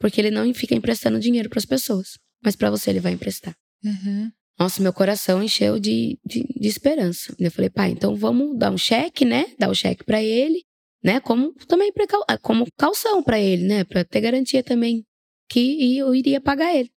[0.00, 2.18] Porque ele não fica emprestando dinheiro para as pessoas.
[2.42, 3.54] Mas para você ele vai emprestar.
[3.84, 4.32] Uhum.
[4.58, 7.32] Nossa, meu coração encheu de, de, de esperança.
[7.38, 9.54] Eu falei, pai, então vamos dar um cheque, né?
[9.58, 10.64] Dar o cheque pra ele,
[11.02, 11.20] né?
[11.20, 13.84] Como também precau- como calção pra ele, né?
[13.84, 15.04] Pra ter garantia também
[15.48, 16.90] que eu iria pagar ele.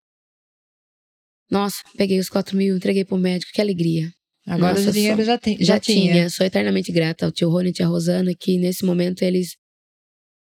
[1.50, 4.12] Nossa, peguei os 4 mil, entreguei pro médico, que alegria.
[4.46, 6.30] Agora Nossa, o dinheiro só- já, tem, Já, tinha.
[6.30, 9.56] Sou eternamente grata ao tio Rony e tia Rosana, que nesse momento eles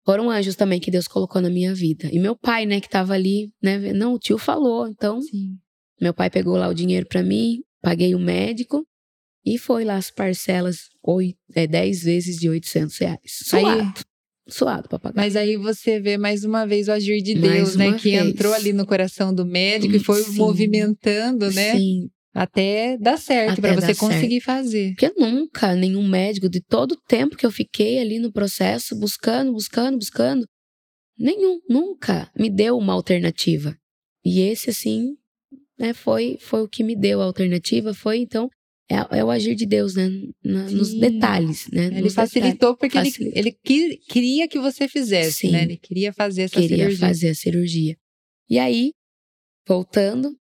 [0.05, 2.09] foram anjos também que Deus colocou na minha vida.
[2.11, 3.77] E meu pai, né, que tava ali, né?
[3.93, 5.57] Não, o tio falou, então Sim.
[6.01, 8.85] meu pai pegou lá o dinheiro pra mim, paguei o médico
[9.45, 13.19] e foi lá as parcelas, oito, é, 10 vezes de 800 reais.
[13.25, 13.67] Suado.
[13.81, 14.03] Aí-
[14.45, 15.15] Suado pra pagar.
[15.21, 17.93] Mas aí você vê mais uma vez o agir de Mais Deus, né?
[17.97, 18.27] Que vez.
[18.27, 20.35] entrou ali no coração do médico e foi Sim.
[20.35, 21.77] movimentando, né?
[21.77, 22.09] Sim.
[22.35, 24.95] Até dar certo, pra você conseguir fazer.
[24.95, 29.53] Porque nunca nenhum médico, de todo o tempo que eu fiquei ali no processo, buscando,
[29.53, 30.45] buscando, buscando,
[31.17, 33.77] nenhum, nunca me deu uma alternativa.
[34.25, 35.15] E esse, assim,
[35.79, 38.49] né, foi, foi o que me deu a alternativa, foi então
[38.91, 40.09] é, é o agir de Deus, né?
[40.43, 41.85] Na, nos detalhes, né?
[41.87, 43.15] Ele nos facilitou detalhes.
[43.17, 45.51] porque ele, ele que- queria que você fizesse, Sim.
[45.51, 45.63] né?
[45.63, 47.07] Ele queria fazer essa queria cirurgia.
[47.07, 47.97] fazer a cirurgia.
[48.49, 48.91] E aí,
[49.67, 50.35] voltando,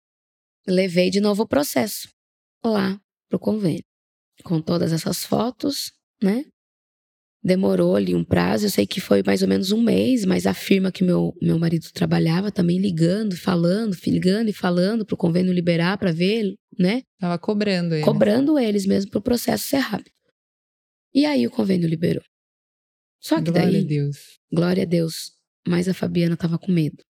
[0.66, 2.08] levei de novo o processo
[2.64, 2.98] lá
[3.28, 3.84] pro convênio.
[4.42, 6.44] Com todas essas fotos, né?
[7.42, 10.52] Demorou ali um prazo, eu sei que foi mais ou menos um mês, mas a
[10.52, 15.96] firma que meu, meu marido trabalhava também ligando, falando, ligando e falando pro convênio liberar
[15.96, 17.02] para ver, né?
[17.18, 18.04] Tava cobrando ele.
[18.04, 20.12] Cobrando eles mesmo pro processo ser rápido.
[21.14, 22.22] E aí o convênio liberou.
[23.20, 24.38] Só que Glória daí, a Deus.
[24.52, 25.32] glória a Deus,
[25.66, 27.02] mas a Fabiana tava com medo.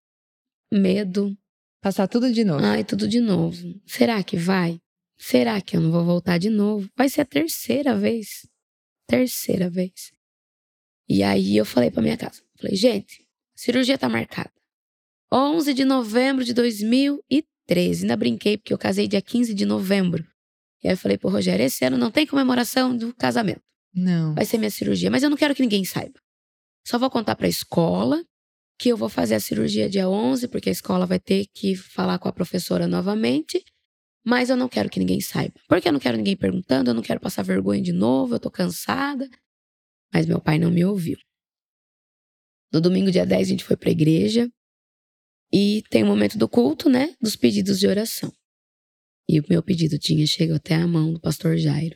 [0.71, 1.37] Medo,
[1.81, 2.63] Passar tudo de novo.
[2.63, 3.57] ai, tudo de novo.
[3.87, 4.79] Será que vai?
[5.17, 6.89] Será que eu não vou voltar de novo?
[6.95, 8.47] Vai ser a terceira vez.
[9.07, 10.11] Terceira vez.
[11.09, 13.21] E aí eu falei pra minha casa, falei, gente,
[13.55, 14.51] a cirurgia tá marcada.
[15.33, 16.53] 11 de novembro de
[17.67, 18.03] 2013.
[18.03, 20.25] Ainda brinquei porque eu casei dia 15 de novembro.
[20.83, 23.61] E aí eu falei pro Rogério, esse ano não tem comemoração do casamento
[23.93, 24.33] Não.
[24.33, 26.19] vai ser minha cirurgia, mas eu não quero que ninguém saiba.
[26.85, 28.23] Só vou contar para a escola
[28.79, 32.17] que eu vou fazer a cirurgia dia 11, porque a escola vai ter que falar
[32.17, 33.63] com a professora novamente,
[34.25, 35.53] mas eu não quero que ninguém saiba.
[35.69, 38.49] Porque eu não quero ninguém perguntando, eu não quero passar vergonha de novo, eu tô
[38.49, 39.29] cansada.
[40.11, 41.17] Mas meu pai não me ouviu.
[42.73, 44.49] No domingo, dia 10, a gente foi pra igreja
[45.53, 47.13] e tem o momento do culto, né?
[47.21, 48.31] Dos pedidos de oração.
[49.27, 51.95] E o meu pedido tinha chegado até a mão do pastor Jairo.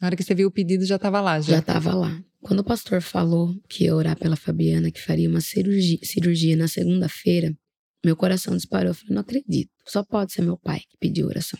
[0.00, 1.40] Na hora que você viu o pedido, já tava lá.
[1.40, 1.54] Já.
[1.54, 2.22] Já estava lá.
[2.40, 6.66] Quando o pastor falou que ia orar pela Fabiana, que faria uma cirurgia, cirurgia na
[6.66, 7.56] segunda-feira,
[8.04, 8.88] meu coração disparou.
[8.90, 9.70] Eu falei, não acredito.
[9.86, 11.58] Só pode ser meu pai que pediu oração.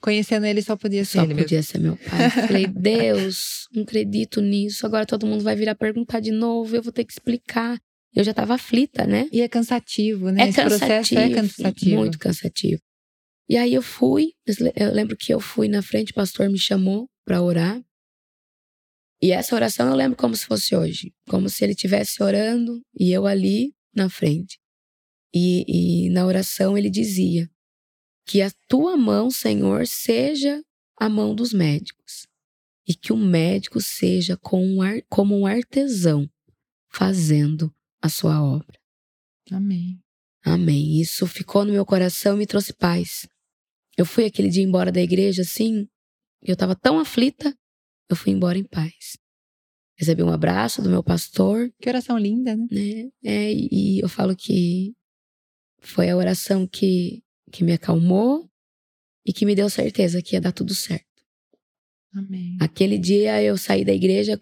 [0.00, 1.42] Conhecendo ele, só podia ser Só ele mesmo.
[1.44, 2.30] podia ser meu pai.
[2.46, 4.84] Falei, Deus, não acredito nisso.
[4.86, 6.74] Agora todo mundo vai virar perguntar de novo.
[6.74, 7.80] Eu vou ter que explicar.
[8.14, 9.28] Eu já estava aflita, né?
[9.32, 10.44] E é cansativo, né?
[10.44, 11.96] É Esse processo é cansativo.
[11.96, 12.82] Muito cansativo.
[13.48, 14.32] E aí eu fui,
[14.76, 17.82] eu lembro que eu fui na frente, o pastor me chamou para orar.
[19.20, 23.12] E essa oração eu lembro como se fosse hoje, como se ele estivesse orando e
[23.12, 24.58] eu ali na frente.
[25.34, 27.50] E, e na oração ele dizia:
[28.26, 30.62] Que a tua mão, Senhor, seja
[30.98, 32.26] a mão dos médicos,
[32.86, 36.28] e que o médico seja um, ar, como um artesão
[36.88, 38.78] fazendo a sua obra.
[39.50, 39.98] Amém.
[40.44, 41.00] Amém.
[41.00, 43.28] Isso ficou no meu coração e me trouxe paz.
[43.96, 45.88] Eu fui aquele dia embora da igreja assim,
[46.42, 47.56] eu tava tão aflita,
[48.10, 49.16] eu fui embora em paz.
[49.96, 52.66] Recebi um abraço do meu pastor, Que oração linda, né?
[52.70, 53.10] né?
[53.22, 54.94] É, e eu falo que
[55.80, 58.50] foi a oração que, que me acalmou
[59.24, 61.06] e que me deu certeza que ia dar tudo certo.
[62.14, 62.56] Amém.
[62.60, 64.40] Aquele dia eu saí da igreja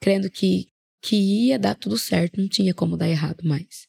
[0.00, 0.69] crendo que,
[1.02, 3.88] que ia dar tudo certo, não tinha como dar errado mais.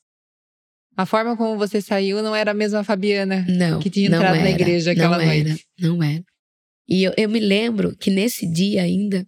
[0.95, 3.79] A forma como você saiu não era a mesma Fabiana Não.
[3.79, 5.67] que tinha entrado na era, igreja aquela não noite.
[5.79, 6.23] Era, não era.
[6.87, 9.25] E eu, eu me lembro que nesse dia ainda,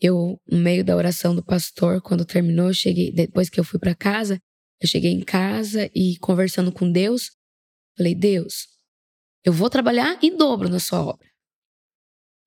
[0.00, 3.78] eu, no meio da oração do pastor, quando terminou, eu cheguei, depois que eu fui
[3.78, 4.38] para casa,
[4.80, 7.30] eu cheguei em casa e conversando com Deus,
[7.96, 8.66] falei: Deus,
[9.44, 11.28] eu vou trabalhar em dobro na sua obra.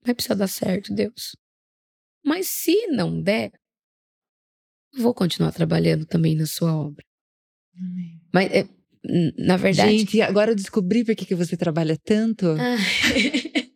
[0.03, 1.35] Vai precisar dar certo, Deus.
[2.23, 3.51] Mas se não der,
[4.97, 7.03] vou continuar trabalhando também na sua obra.
[7.77, 8.19] Amém.
[8.33, 8.67] Mas, é,
[9.37, 9.97] na verdade.
[9.97, 12.47] Gente, agora eu descobri por que que você trabalha tanto.
[12.59, 12.77] Ah,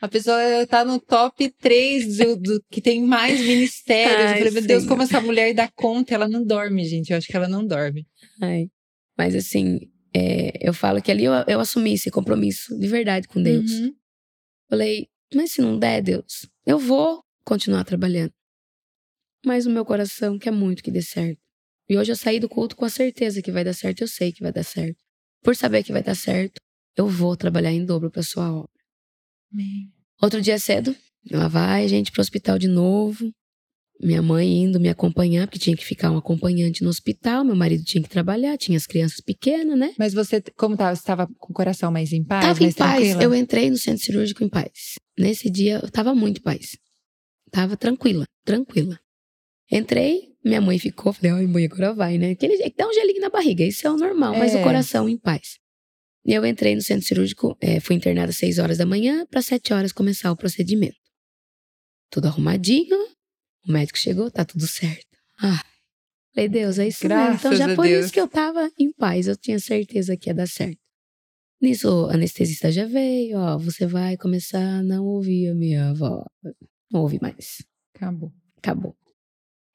[0.00, 4.16] A pessoa tá no top 3 do, do- que tem mais ministérios.
[4.16, 6.14] Ai, eu falei, meu Deus, como essa mulher dá conta?
[6.14, 7.10] Ela não dorme, gente.
[7.10, 8.06] Eu acho que ela não dorme.
[8.40, 8.68] Ai.
[9.16, 9.80] Mas assim,
[10.14, 13.68] é, eu falo que ali eu, eu assumi esse compromisso de verdade com Deus.
[13.72, 13.92] Uhum.
[14.70, 18.32] Falei, mas se não der, Deus, eu vou continuar trabalhando.
[19.48, 21.40] Mas o meu coração quer muito que dê certo.
[21.88, 24.30] E hoje eu saí do culto com a certeza que vai dar certo, eu sei
[24.30, 24.98] que vai dar certo.
[25.42, 26.60] Por saber que vai dar certo,
[26.94, 28.68] eu vou trabalhar em dobro para sua obra.
[29.50, 29.90] Amém.
[30.20, 30.94] Outro dia cedo,
[31.30, 33.32] ela vai, a gente, pro hospital de novo.
[33.98, 37.42] Minha mãe indo me acompanhar, porque tinha que ficar um acompanhante no hospital.
[37.42, 39.94] Meu marido tinha que trabalhar, tinha as crianças pequenas, né?
[39.98, 40.94] Mas você, como tava?
[40.94, 42.44] Você estava com o coração mais em paz?
[42.44, 42.98] Tava em paz.
[42.98, 43.22] tranquila?
[43.22, 44.96] Eu entrei no centro cirúrgico em paz.
[45.18, 46.76] Nesse dia, eu tava muito em paz.
[47.50, 49.00] Tava tranquila, tranquila.
[49.70, 52.30] Entrei, minha mãe ficou, falei, ai, mãe, agora vai, né?
[52.30, 54.60] Aquele dá um gelinho na barriga, isso é o normal, mas É.
[54.60, 55.58] o coração em paz.
[56.24, 59.40] E eu entrei no centro cirúrgico, eh, fui internada às 6 horas da manhã, para
[59.42, 60.96] 7 horas começar o procedimento.
[62.10, 62.96] Tudo arrumadinho,
[63.66, 65.06] o médico chegou, tá tudo certo.
[65.40, 65.62] Ah,
[66.34, 67.22] falei, Deus, é isso mesmo.
[67.34, 68.04] Então Graças já por Deus.
[68.06, 70.78] isso que eu tava em paz, eu tinha certeza que ia dar certo.
[71.60, 76.24] Nisso, o anestesista já veio, ó, você vai começar a não ouvir a minha voz.
[76.90, 77.62] Não ouve mais.
[77.94, 78.32] Acabou.
[78.58, 78.96] Acabou.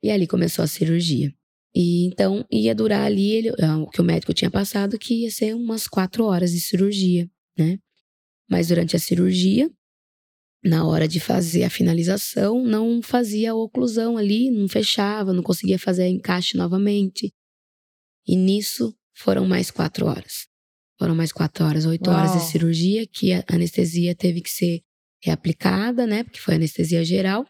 [0.04, 1.34] E ali começou a cirurgia.
[1.74, 5.32] E então ia durar ali ele, ah, o que o médico tinha passado, que ia
[5.32, 7.80] ser umas quatro horas de cirurgia, né?
[8.48, 9.72] Mas durante a cirurgia,
[10.63, 15.80] na hora de fazer a finalização, não fazia a oclusão ali, não fechava, não conseguia
[15.80, 17.34] fazer encaixe novamente.
[18.28, 20.48] E nisso foram mais quatro horas.
[21.00, 22.18] Foram mais quatro horas, oito Uau.
[22.18, 24.82] horas de cirurgia, que a anestesia teve que ser
[25.22, 26.24] reaplicada, né?
[26.24, 27.46] Porque foi anestesia geral.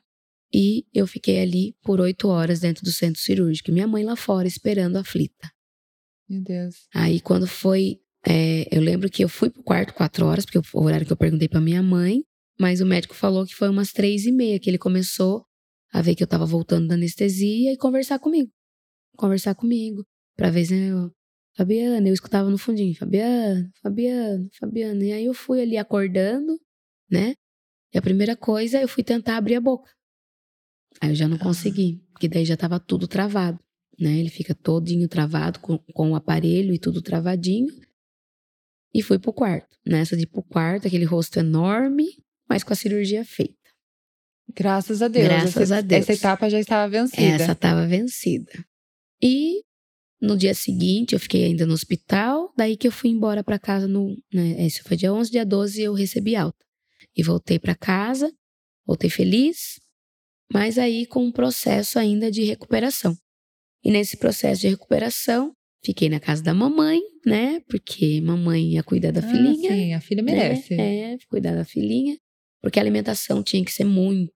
[0.54, 3.72] E eu fiquei ali por oito horas dentro do centro cirúrgico.
[3.72, 5.52] Minha mãe lá fora esperando aflita.
[6.30, 6.88] Meu Deus.
[6.94, 8.00] Aí quando foi.
[8.28, 11.12] é, eu lembro que eu fui pro quarto quatro horas, porque foi o horário que
[11.12, 12.24] eu perguntei pra minha mãe.
[12.60, 15.44] Mas o médico falou que foi umas três e meia que ele começou
[15.92, 18.52] a ver que eu tava voltando da anestesia e conversar comigo.
[19.18, 20.06] Conversar comigo.
[20.36, 21.12] Pra ver se eu.
[21.56, 25.04] Fabiana, eu escutava no fundinho, Fabiana, Fabiana, Fabiana.
[25.04, 26.60] E aí eu fui ali acordando,
[27.10, 27.36] né?
[27.94, 29.92] E a primeira coisa, eu fui tentar abrir a boca.
[31.02, 33.60] Aí eu já não consegui, porque daí já tava tudo travado,
[34.00, 34.18] né?
[34.18, 37.74] Ele fica todinho travado, com, com o aparelho e tudo travadinho.
[38.94, 39.78] E fui pro quarto.
[39.86, 42.06] Nessa de ir pro quarto, aquele rosto enorme,
[42.48, 43.56] mas com a cirurgia feita.
[44.56, 45.26] Graças a Deus.
[45.26, 46.02] Graças essa, a Deus.
[46.02, 47.22] Essa etapa já estava vencida.
[47.22, 48.52] Essa tava vencida.
[49.22, 49.64] E
[50.22, 53.88] no dia seguinte, eu fiquei ainda no hospital, daí que eu fui embora para casa
[53.88, 56.66] no, né, esse foi dia 11, dia 12 eu recebi alta.
[57.16, 58.32] E voltei para casa,
[58.86, 59.82] voltei feliz,
[60.52, 63.16] mas aí com um processo ainda de recuperação.
[63.84, 65.52] E nesse processo de recuperação,
[65.86, 67.60] fiquei na casa da mamãe, né?
[67.70, 69.72] Porque mamãe ia cuidar da Ah, filhinha.
[69.72, 70.32] Sim, a filha né?
[70.32, 70.74] merece.
[70.74, 72.18] É, cuidar da filhinha.
[72.62, 74.30] Porque a alimentação tinha que ser muito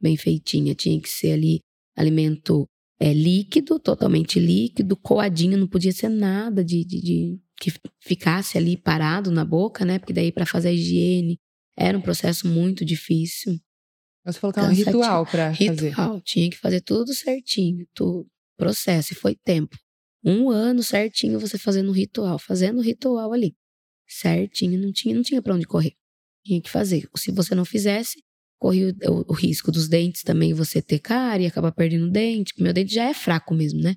[0.00, 0.74] bem feitinha.
[0.74, 1.60] Tinha que ser ali
[1.96, 2.66] alimento
[2.98, 8.76] é, líquido, totalmente líquido, coadinho, não podia ser nada de, de, de- que ficasse ali
[8.76, 9.98] parado na boca, né?
[10.00, 11.36] Porque daí para fazer a higiene
[11.76, 13.58] era um processo muito difícil.
[14.24, 15.88] Você falou que é um ritual pra fazer.
[15.90, 18.26] Ritual, tinha que fazer tudo certinho, tudo.
[18.56, 19.76] Processo, e foi tempo.
[20.24, 23.54] Um ano certinho você fazendo o ritual, fazendo o ritual ali.
[24.06, 25.94] Certinho, não tinha, não tinha para onde correr.
[26.44, 27.08] Tinha que fazer.
[27.16, 28.22] Se você não fizesse,
[28.60, 32.10] corria o, o- o risco dos dentes também você ter cárie e acabar perdendo o
[32.10, 32.52] dente.
[32.60, 33.96] Meu dente já é fraco mesmo, né?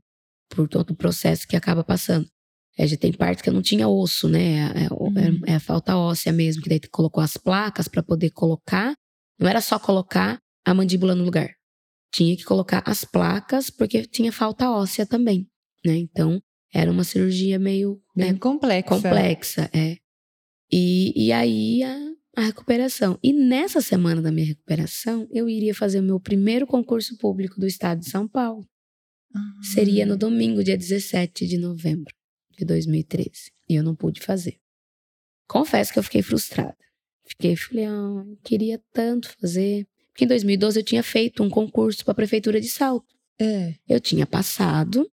[0.50, 2.28] Por todo o processo que acaba passando.
[2.78, 4.56] É, já tem parte que eu não tinha osso, né?
[4.56, 5.40] É, é, o- Uhum.
[5.46, 8.96] é a falta óssea mesmo, que daí colocou as placas para poder colocar.
[9.40, 11.54] Não era só colocar a mandíbula no lugar.
[12.14, 15.48] Tinha que colocar as placas, porque tinha falta óssea também,
[15.86, 15.98] né?
[15.98, 16.42] Então,
[16.74, 18.90] era uma cirurgia meio né, Bem complexa.
[18.90, 19.98] complexa, é.
[20.72, 21.98] E, e aí a,
[22.38, 23.20] a recuperação.
[23.24, 27.68] E nessa semana da minha recuperação, eu iria fazer o meu primeiro concurso público do
[27.68, 28.68] estado de São Paulo.
[29.34, 29.64] Ah.
[29.64, 32.14] Seria no domingo, dia 17 de novembro
[32.58, 33.52] de 2013.
[33.70, 34.58] E eu não pude fazer.
[35.48, 36.78] Confesso que eu fiquei frustrada.
[37.28, 39.88] Fiquei, falei, ah, queria tanto fazer.
[40.12, 43.14] Porque em 2012 eu tinha feito um concurso para a prefeitura de Salto.
[43.40, 43.76] É.
[43.88, 45.10] Eu tinha passado,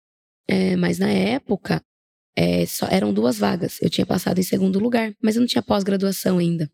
[0.47, 1.81] é, mas na época
[2.35, 3.81] é, só eram duas vagas.
[3.81, 6.69] Eu tinha passado em segundo lugar, mas eu não tinha pós-graduação ainda.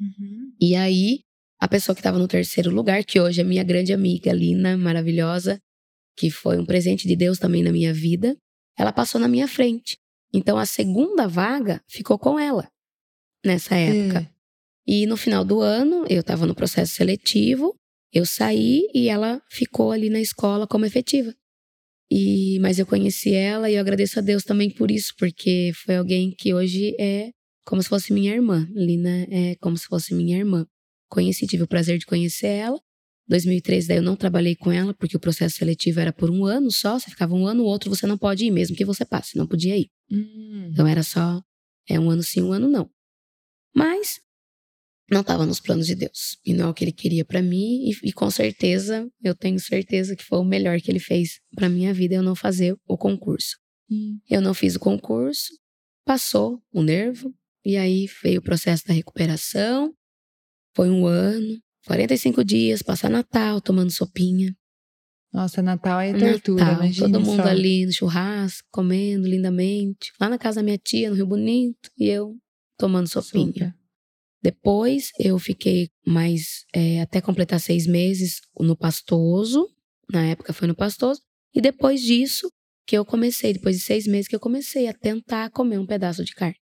[0.00, 0.52] Uhum.
[0.60, 1.20] E aí,
[1.60, 5.60] a pessoa que estava no terceiro lugar, que hoje é minha grande amiga, Lina, maravilhosa,
[6.16, 8.36] que foi um presente de Deus também na minha vida,
[8.76, 9.98] ela passou na minha frente.
[10.32, 12.68] Então, a segunda vaga ficou com ela
[13.44, 14.20] nessa época.
[14.20, 14.39] É.
[14.90, 17.76] E no final do ano, eu estava no processo seletivo,
[18.12, 21.32] eu saí e ela ficou ali na escola como efetiva.
[22.10, 25.94] E, mas eu conheci ela e eu agradeço a Deus também por isso, porque foi
[25.94, 27.30] alguém que hoje é
[27.64, 28.68] como se fosse minha irmã.
[28.72, 30.66] Lina é como se fosse minha irmã.
[31.08, 32.80] Conheci, tive o prazer de conhecer ela.
[33.28, 36.68] 2013, daí eu não trabalhei com ela, porque o processo seletivo era por um ano
[36.72, 36.98] só.
[36.98, 39.46] Você ficava um ano, o outro você não pode ir, mesmo que você passe, não
[39.46, 39.86] podia ir.
[40.10, 40.68] Hum.
[40.72, 41.40] Então era só
[41.88, 42.90] é um ano sim, um ano não.
[43.72, 44.20] Mas
[45.10, 46.38] não estava nos planos de Deus.
[46.44, 47.90] E não é o que ele queria para mim.
[47.90, 51.68] E, e, com certeza, eu tenho certeza que foi o melhor que ele fez para
[51.68, 53.58] minha vida eu não fazer o concurso.
[53.90, 54.18] Hum.
[54.28, 55.52] Eu não fiz o concurso,
[56.04, 57.34] passou o nervo,
[57.64, 59.92] e aí veio o processo da recuperação.
[60.74, 64.54] Foi um ano, 45 dias, passar Natal tomando sopinha.
[65.32, 67.48] Nossa, Natal é tortura, Natal, imagina todo mundo só.
[67.48, 70.12] ali no churrasco, comendo lindamente.
[70.20, 72.36] Lá na casa da minha tia, no Rio Bonito, e eu
[72.76, 73.52] tomando sopinha.
[73.52, 73.79] Super.
[74.42, 79.68] Depois eu fiquei mais é, até completar seis meses no Pastoso.
[80.10, 81.20] Na época foi no Pastoso.
[81.54, 82.50] E depois disso
[82.86, 86.24] que eu comecei, depois de seis meses que eu comecei a tentar comer um pedaço
[86.24, 86.56] de carne.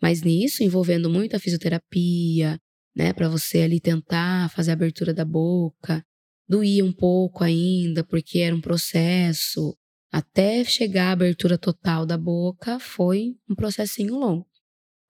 [0.00, 2.58] Mas nisso, envolvendo muito a fisioterapia,
[2.94, 6.04] né, para você ali tentar fazer a abertura da boca,
[6.48, 9.76] doía um pouco ainda, porque era um processo.
[10.10, 14.46] Até chegar à abertura total da boca, foi um processinho longo.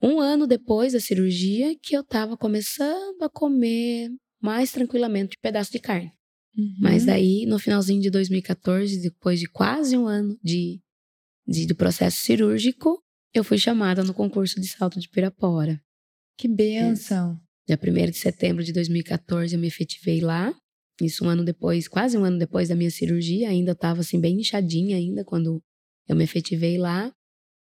[0.02, 5.70] Um ano depois da cirurgia, que eu estava começando a comer mais tranquilamente um pedaço
[5.70, 6.12] de carne.
[6.56, 6.74] Uhum.
[6.80, 10.80] Mas daí, no finalzinho de 2014, depois de quase um ano de,
[11.46, 13.00] de, do processo cirúrgico,
[13.32, 15.80] eu fui chamada no concurso de salto de Pirapora.
[16.36, 17.40] Que benção.
[17.66, 20.54] Dia 1 de setembro de 2014, eu me efetivei lá.
[21.00, 24.40] Isso um ano depois, quase um ano depois da minha cirurgia, ainda estava assim bem
[24.40, 25.62] inchadinha ainda quando
[26.08, 27.12] eu me efetivei lá.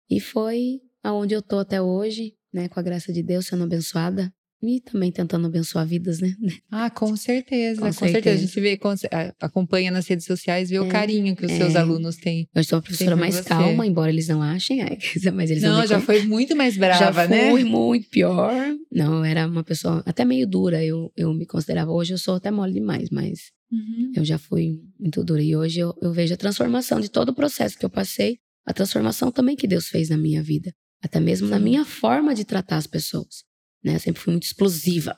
[0.10, 4.32] E foi aonde eu tô até hoje, né, com a graça de Deus, sendo abençoada
[4.62, 6.34] e também tentando abençoar vidas, né?
[6.72, 8.12] Ah, com certeza, Com com, certeza.
[8.12, 8.44] certeza.
[8.44, 8.80] A gente vê,
[9.12, 11.80] a- acompanha nas redes sociais, vê É, o carinho que os seus é.
[11.80, 12.48] alunos têm.
[12.54, 13.44] Eu sou uma professora mais você.
[13.48, 14.98] calma, embora eles não achem, ai,
[15.34, 17.50] mas eles Não, me já foi muito mais brava, já né?
[17.52, 18.54] fui muito pior.
[18.92, 21.92] Não, eu era uma pessoa até meio dura, eu, eu me considerava.
[21.92, 23.40] Hoje eu sou até mole demais, mas
[23.72, 24.12] Uhum.
[24.16, 25.44] eu já fui muito dura.
[25.44, 28.74] E hoje eu, eu vejo a transformação de todo o processo que eu passei, a
[28.74, 30.74] transformação também que Deus fez na minha vida.
[31.02, 31.64] Até mesmo na Sim.
[31.64, 33.44] minha forma de tratar as pessoas.
[33.84, 33.96] Né?
[33.96, 35.16] Eu sempre fui muito explosiva.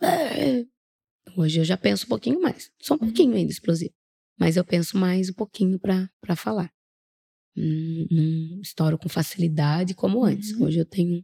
[1.36, 2.70] Hoje eu já penso um pouquinho mais.
[2.82, 3.08] Sou um Uhum.
[3.08, 3.94] pouquinho ainda explosiva.
[4.40, 6.72] Mas eu penso mais um pouquinho pra falar.
[7.56, 10.52] Não, não estouro com facilidade como antes.
[10.52, 10.66] Uhum.
[10.66, 11.24] Hoje eu tenho um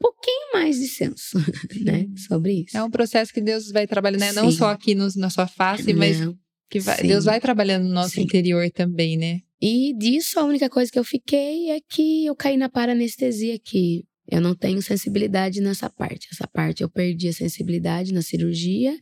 [0.00, 1.36] pouquinho mais de senso,
[1.84, 2.06] né?
[2.16, 2.76] Sobre isso.
[2.76, 4.32] É um processo que Deus vai trabalhando, né?
[4.32, 6.38] Não só aqui no- na sua face, mas Não.
[6.70, 7.02] que vai-.
[7.02, 8.22] Deus vai trabalhando no nosso Sim.
[8.22, 9.40] interior também, né?
[9.60, 14.04] E disso, a única coisa que eu fiquei é que eu caí na paranestesia, que
[14.30, 16.28] eu não tenho sensibilidade nessa parte.
[16.32, 18.96] Essa parte eu perdi a sensibilidade na cirurgia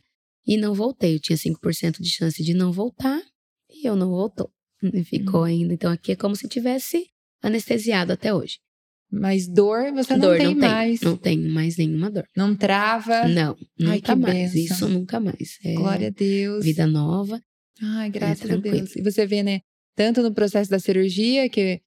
[0.45, 1.15] e não voltei.
[1.15, 3.21] Eu tinha 5% de chance de não voltar
[3.69, 4.49] e eu não voltou.
[4.93, 5.73] E ficou ainda.
[5.73, 7.07] Então aqui é como se tivesse
[7.41, 8.59] anestesiado até hoje.
[9.11, 10.99] Mas dor você não dor tem não mais.
[10.99, 11.11] tenho.
[11.11, 12.25] Não tenho mais nenhuma dor.
[12.35, 13.27] Não trava.
[13.27, 14.53] Não, Ai, nunca que mais.
[14.53, 14.75] bênção.
[14.75, 15.57] Isso nunca mais.
[15.63, 16.63] É Glória a Deus.
[16.63, 17.41] vida nova.
[17.81, 18.77] Ai, graças a tranquilo.
[18.77, 18.95] Deus.
[18.95, 19.61] E você vê, né?
[19.97, 21.81] Tanto no processo da cirurgia, que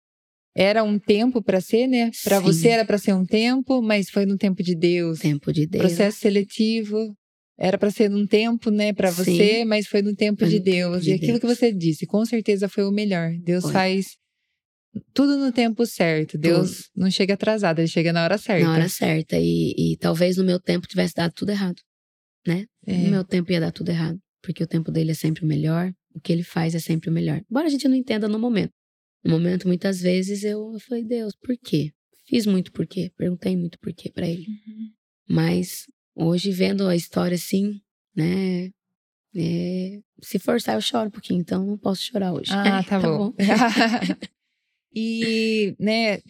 [0.54, 2.10] era um tempo para ser, né?
[2.24, 5.20] Para você era para ser um tempo, mas foi no tempo de Deus.
[5.20, 5.84] Tempo de Deus.
[5.84, 7.16] Processo seletivo
[7.56, 9.22] era para ser num tempo, né, para Sim.
[9.22, 11.04] você, mas foi no tempo de Deus.
[11.04, 11.40] de e aquilo Deus.
[11.40, 13.32] que você disse, com certeza foi o melhor.
[13.42, 13.72] Deus Foi.
[13.72, 14.16] faz
[15.14, 16.36] tudo no tempo certo.
[16.36, 18.66] Deus não chega atrasado, ele chega na hora certa.
[18.66, 19.38] Na hora certa.
[19.38, 21.80] E, e talvez no meu tempo tivesse dado tudo errado.
[22.86, 22.96] É.
[22.96, 24.18] No meu tempo ia dar tudo errado.
[24.42, 25.92] Porque o tempo dele é sempre o melhor.
[26.14, 27.42] O que ele faz é sempre o melhor.
[27.50, 28.72] Embora a gente não entenda no momento.
[29.22, 31.92] No momento, muitas vezes, eu, eu falei, Deus, por quê?
[32.26, 33.12] Fiz muito por quê.
[33.16, 34.46] Perguntei muito por quê pra ele.
[34.46, 34.90] Uhum.
[35.28, 37.80] Mas hoje, vendo a história assim,
[38.16, 38.70] né?
[39.34, 41.40] é, se forçar, eu choro um pouquinho.
[41.40, 42.50] Então, não posso chorar hoje.
[42.52, 43.32] Ah, tá, bom.
[44.94, 46.20] e, né,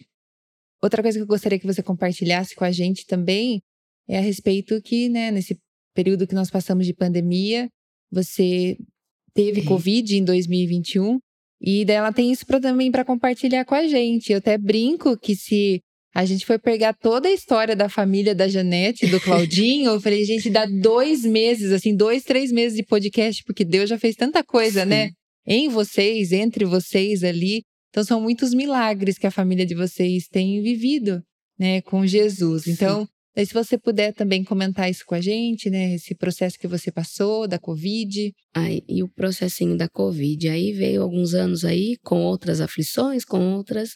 [0.81, 3.61] outra coisa que eu gostaria que você compartilhasse com a gente também
[4.07, 5.59] é a respeito que, né, nesse
[5.93, 7.69] período que nós passamos de pandemia,
[8.11, 8.77] você
[9.33, 9.63] teve É.
[9.65, 11.19] Covid em 2021
[11.61, 14.31] e daí ela tem isso pra, também para compartilhar com a gente.
[14.31, 15.79] Eu até brinco que se
[16.13, 20.25] a gente for pegar toda a história da família da Janete, do Claudinho, eu falei,
[20.25, 24.43] gente, dá dois meses, assim, dois, três meses de podcast, porque Deus já fez tanta
[24.43, 24.89] coisa, Sim.
[24.89, 25.11] né?
[25.47, 27.61] Em vocês, entre vocês ali.
[27.89, 31.21] Então, são muitos milagres que a família de vocês tem vivido,
[31.59, 32.63] né, com Jesus.
[32.63, 32.71] Sim.
[33.33, 36.91] Daí, se você puder também comentar isso com a gente, né, esse processo que você
[36.91, 38.33] passou da Covid.
[38.53, 40.49] Aí, e o processinho da Covid.
[40.49, 43.95] Aí veio alguns anos aí com outras aflições, com outras.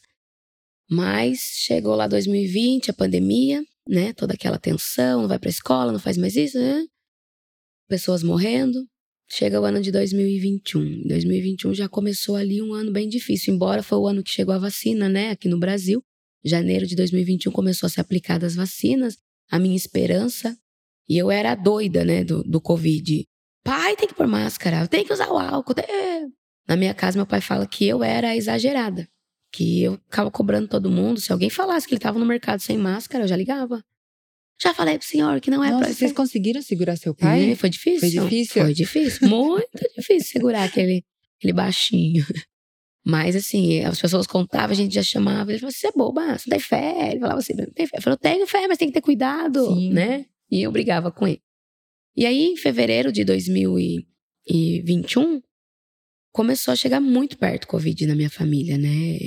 [0.90, 4.14] Mas chegou lá 2020, a pandemia, né?
[4.14, 6.86] Toda aquela tensão, não vai pra escola, não faz mais isso, né?
[7.90, 8.80] Pessoas morrendo.
[9.28, 10.82] Chega o ano de 2021.
[10.82, 14.54] Em 2021 já começou ali um ano bem difícil, embora foi o ano que chegou
[14.54, 15.32] a vacina, né?
[15.32, 16.02] Aqui no Brasil.
[16.44, 19.18] Janeiro de 2021 começou a ser aplicadas as vacinas.
[19.50, 20.58] A minha esperança.
[21.08, 22.24] E eu era doida, né?
[22.24, 23.26] Do, do Covid
[23.66, 25.74] pai tem que pôr máscara, tem que usar o álcool.
[25.80, 26.22] é.
[26.68, 29.08] Na minha casa, meu pai fala que eu era exagerada.
[29.52, 31.20] Que eu ficava cobrando todo mundo.
[31.20, 33.84] Se alguém falasse que ele estava no mercado sem máscara, eu já ligava.
[34.62, 35.94] Já falei pro senhor que não é Nossa, pra...
[35.94, 37.52] vocês conseguiram segurar seu pai?
[37.52, 38.00] É, foi difícil.
[38.00, 38.64] Foi difícil?
[38.64, 39.28] Foi difícil.
[39.28, 41.04] Muito difícil segurar aquele,
[41.38, 42.26] aquele baixinho.
[43.06, 45.52] Mas assim, as pessoas contavam, a gente já chamava.
[45.52, 47.12] Ele falou: Você é boba, você não tem fé.
[47.12, 47.98] Ele falava assim: Não tem fé.
[47.98, 49.94] Eu falei: tenho fé, mas tem que ter cuidado, Sim.
[49.94, 50.26] né?
[50.50, 51.42] E eu brigava com ele.
[52.18, 55.42] E aí, em fevereiro de 2021,
[56.32, 59.20] começou a chegar muito perto o Covid na minha família, né?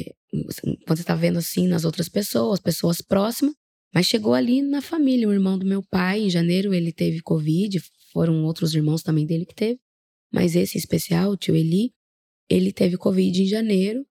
[0.84, 3.54] Quando você tá vendo assim nas outras pessoas, pessoas próximas,
[3.94, 5.28] mas chegou ali na família.
[5.28, 7.80] O irmão do meu pai, em janeiro, ele teve Covid,
[8.12, 9.78] foram outros irmãos também dele que teve.
[10.32, 11.92] Mas esse especial, o tio Eli,
[12.48, 14.06] ele teve Covid em janeiro.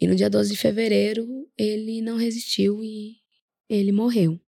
[0.00, 3.16] E no dia 12 de fevereiro, ele não resistiu e
[3.68, 4.40] ele morreu.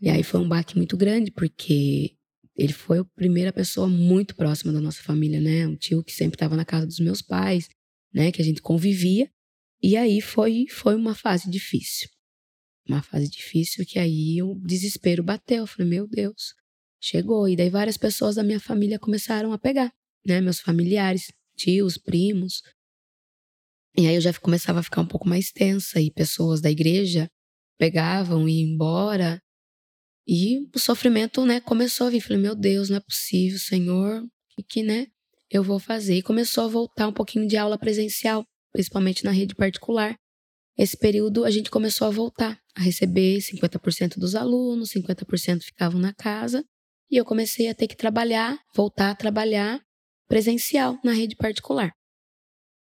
[0.00, 2.14] E aí foi um baque muito grande, porque
[2.54, 5.66] ele foi a primeira pessoa muito próxima da nossa família, né?
[5.66, 7.68] Um tio que sempre estava na casa dos meus pais,
[8.12, 8.30] né?
[8.30, 9.30] Que a gente convivia.
[9.82, 12.08] E aí foi, foi uma fase difícil.
[12.88, 15.58] Uma fase difícil que aí o desespero bateu.
[15.58, 16.54] Eu falei, meu Deus,
[17.00, 17.48] chegou.
[17.48, 19.92] E daí várias pessoas da minha família começaram a pegar.
[20.24, 20.40] né?
[20.40, 22.62] Meus familiares, tios, primos.
[23.96, 27.28] E aí eu já começava a ficar um pouco mais tensa e pessoas da igreja
[27.78, 29.40] pegavam e iam embora.
[30.26, 32.20] E o sofrimento, né, começou a vir.
[32.20, 35.06] Falei, meu Deus, não é possível, Senhor, o que, que, né,
[35.50, 36.16] eu vou fazer?
[36.16, 40.16] E começou a voltar um pouquinho de aula presencial, principalmente na rede particular.
[40.76, 46.12] Esse período a gente começou a voltar, a receber 50% dos alunos, 50% ficavam na
[46.12, 46.64] casa.
[47.10, 49.80] E eu comecei a ter que trabalhar, voltar a trabalhar
[50.28, 51.92] presencial na rede particular.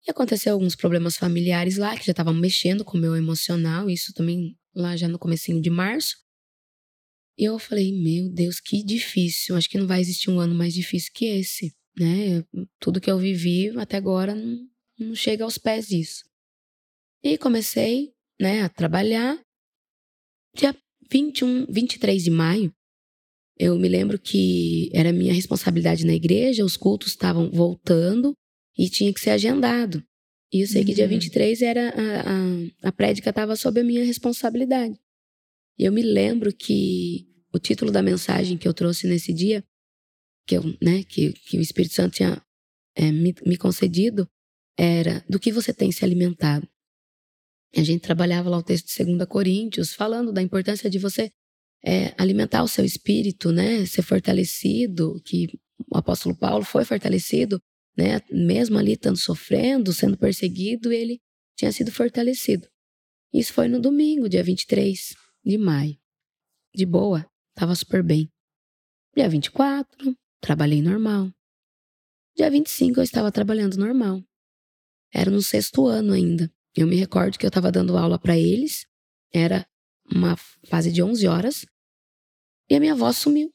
[0.06, 4.12] E aconteceu alguns problemas familiares lá, que já estavam mexendo com o meu emocional, isso
[4.14, 6.16] também lá já no comecinho de março.
[7.38, 9.56] E eu falei, meu Deus, que difícil.
[9.56, 12.44] Acho que não vai existir um ano mais difícil que esse, né?
[12.80, 14.68] Tudo que eu vivi até agora não,
[14.98, 16.24] não chega aos pés disso.
[17.22, 19.38] E comecei, né, a trabalhar.
[20.54, 20.74] Dia
[21.10, 22.74] 21, 23 de maio,
[23.58, 28.34] eu me lembro que era minha responsabilidade na igreja, os cultos estavam voltando
[28.76, 30.04] e tinha que ser agendado.
[30.52, 31.66] E eu sei que dia 23 uhum.
[31.66, 32.20] era a,
[32.86, 34.98] a, a prédica estava sob a minha responsabilidade.
[35.78, 39.64] E eu me lembro que o título da mensagem que eu trouxe nesse dia,
[40.46, 42.40] que, eu, né, que, que o Espírito Santo tinha
[42.94, 44.28] é, me, me concedido,
[44.78, 46.68] era do que você tem se alimentado.
[47.74, 51.30] A gente trabalhava lá o texto de 2 Coríntios, falando da importância de você
[51.86, 53.86] é, alimentar o seu espírito, né?
[53.86, 55.46] Ser fortalecido, que
[55.88, 57.62] o apóstolo Paulo foi fortalecido,
[57.96, 58.20] né?
[58.28, 61.20] Mesmo ali estando sofrendo, sendo perseguido, ele
[61.56, 62.66] tinha sido fortalecido.
[63.32, 65.14] Isso foi no domingo, dia 23
[65.44, 65.96] de maio.
[66.74, 67.24] De boa,
[67.54, 68.28] tava super bem.
[69.14, 71.30] Dia 24, trabalhei normal.
[72.36, 74.22] Dia 25 eu estava trabalhando normal.
[75.14, 76.52] Era no sexto ano ainda.
[76.76, 78.86] Eu me recordo que eu estava dando aula para eles.
[79.32, 79.66] Era
[80.12, 80.36] uma
[80.68, 81.64] fase de 11 horas.
[82.68, 83.50] E a minha voz sumiu.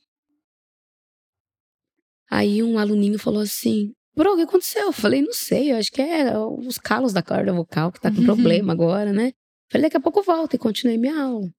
[2.29, 4.83] Aí um aluninho falou assim: Bro, o que aconteceu?
[4.83, 8.11] Eu falei, não sei, eu acho que é os calos da corda vocal que tá
[8.11, 8.25] com uhum.
[8.25, 9.31] problema agora, né?
[9.69, 11.49] Falei, daqui a pouco eu volto e continuei minha aula.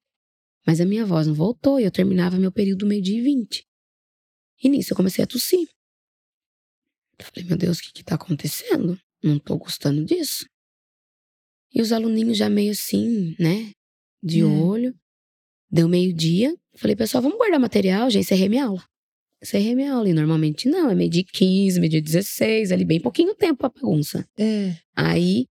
[0.67, 3.67] Mas a minha voz não voltou e eu terminava meu período meio-dia e vinte.
[4.63, 5.67] E nisso eu comecei a tossir.
[7.19, 8.99] Eu falei, meu Deus, o que que tá acontecendo?
[9.23, 10.47] Não tô gostando disso.
[11.73, 13.73] E os aluninhos já meio assim, né?
[14.23, 14.67] De hum.
[14.67, 14.95] olho.
[15.71, 16.55] Deu meio-dia.
[16.75, 18.83] Falei, pessoal, vamos guardar material, já encerrei minha aula.
[19.43, 20.09] Encerrei minha aula.
[20.09, 23.69] E normalmente não, é meio dia 15, meio dia 16, ali bem pouquinho tempo pra
[23.69, 24.27] bagunça.
[24.39, 24.77] É.
[24.97, 25.47] Aí,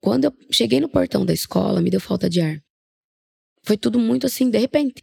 [0.00, 2.62] quando eu cheguei no portão da escola, me deu falta de ar.
[3.62, 5.02] Foi tudo muito assim, de repente.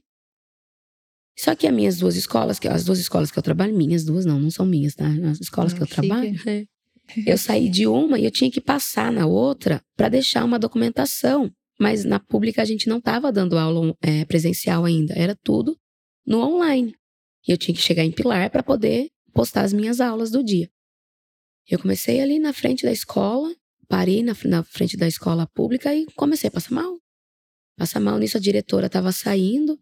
[1.37, 4.25] Só que as minhas duas escolas, que as duas escolas que eu trabalho, minhas duas
[4.25, 5.07] não, não são minhas, tá?
[5.29, 6.01] As escolas que eu chique.
[6.01, 6.65] trabalho, é.
[7.25, 11.51] eu saí de uma e eu tinha que passar na outra para deixar uma documentação.
[11.79, 15.77] Mas na pública a gente não estava dando aula é, presencial ainda, era tudo
[16.25, 16.95] no online.
[17.47, 20.69] E eu tinha que chegar em Pilar para poder postar as minhas aulas do dia.
[21.69, 23.53] Eu comecei ali na frente da escola,
[23.87, 26.97] parei na, na frente da escola pública e comecei a passar mal.
[27.77, 29.77] Passa mal nisso, a diretora tava saindo.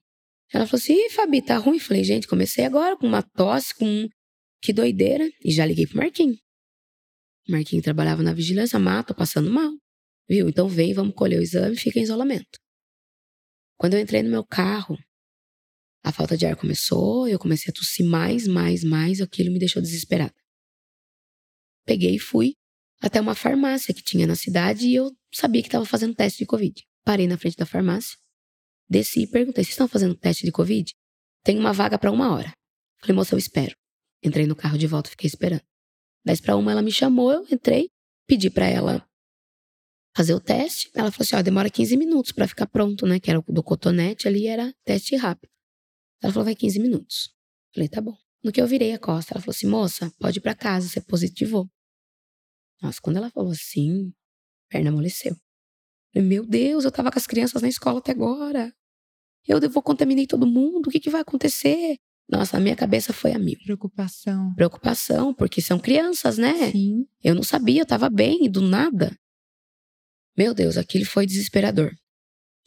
[0.51, 1.79] Ela falou assim: Ih, Fabi, tá ruim?
[1.79, 4.07] Falei, gente, comecei agora com uma tosse, com.
[4.61, 5.29] Que doideira.
[5.43, 6.37] E já liguei pro Marquinhos.
[7.47, 9.71] Marquinhos trabalhava na vigilância, mato, passando mal.
[10.29, 10.47] Viu?
[10.49, 12.59] Então vem, vamos colher o exame fica em isolamento.
[13.77, 14.97] Quando eu entrei no meu carro,
[16.03, 19.81] a falta de ar começou, eu comecei a tossir mais, mais, mais, aquilo me deixou
[19.81, 20.33] desesperada.
[21.85, 22.55] Peguei e fui
[23.01, 26.45] até uma farmácia que tinha na cidade e eu sabia que estava fazendo teste de
[26.45, 26.81] Covid.
[27.03, 28.17] Parei na frente da farmácia,
[28.89, 30.93] desci e perguntei: vocês estão fazendo teste de Covid?
[31.43, 32.53] Tem uma vaga para uma hora.
[33.01, 33.75] Falei, moça, eu espero.
[34.23, 35.63] Entrei no carro de volta fiquei esperando.
[36.25, 37.89] Dez para uma, ela me chamou, eu entrei,
[38.25, 39.05] pedi para ela
[40.15, 40.89] fazer o teste.
[40.93, 43.19] Ela falou assim: ó, demora 15 minutos para ficar pronto, né?
[43.19, 45.51] Que era do cotonete ali, era teste rápido.
[46.21, 47.33] Ela falou: vai 15 minutos.
[47.73, 48.15] Falei: tá bom.
[48.43, 51.01] No que eu virei a costa, ela falou assim: moça, pode ir para casa, você
[51.01, 51.69] positivou.
[52.81, 54.13] Nossa, quando ela falou assim,
[54.67, 55.35] a perna amoleceu.
[56.13, 58.71] Meu Deus, eu tava com as crianças na escola até agora.
[59.47, 61.97] Eu vou contaminei todo mundo, o que, que vai acontecer?
[62.29, 63.57] Nossa, a minha cabeça foi a mil.
[63.63, 64.53] Preocupação.
[64.55, 66.71] Preocupação, porque são crianças, né?
[66.71, 67.05] Sim.
[67.23, 69.17] Eu não sabia, eu tava bem, e do nada.
[70.37, 71.93] Meu Deus, aquilo foi desesperador.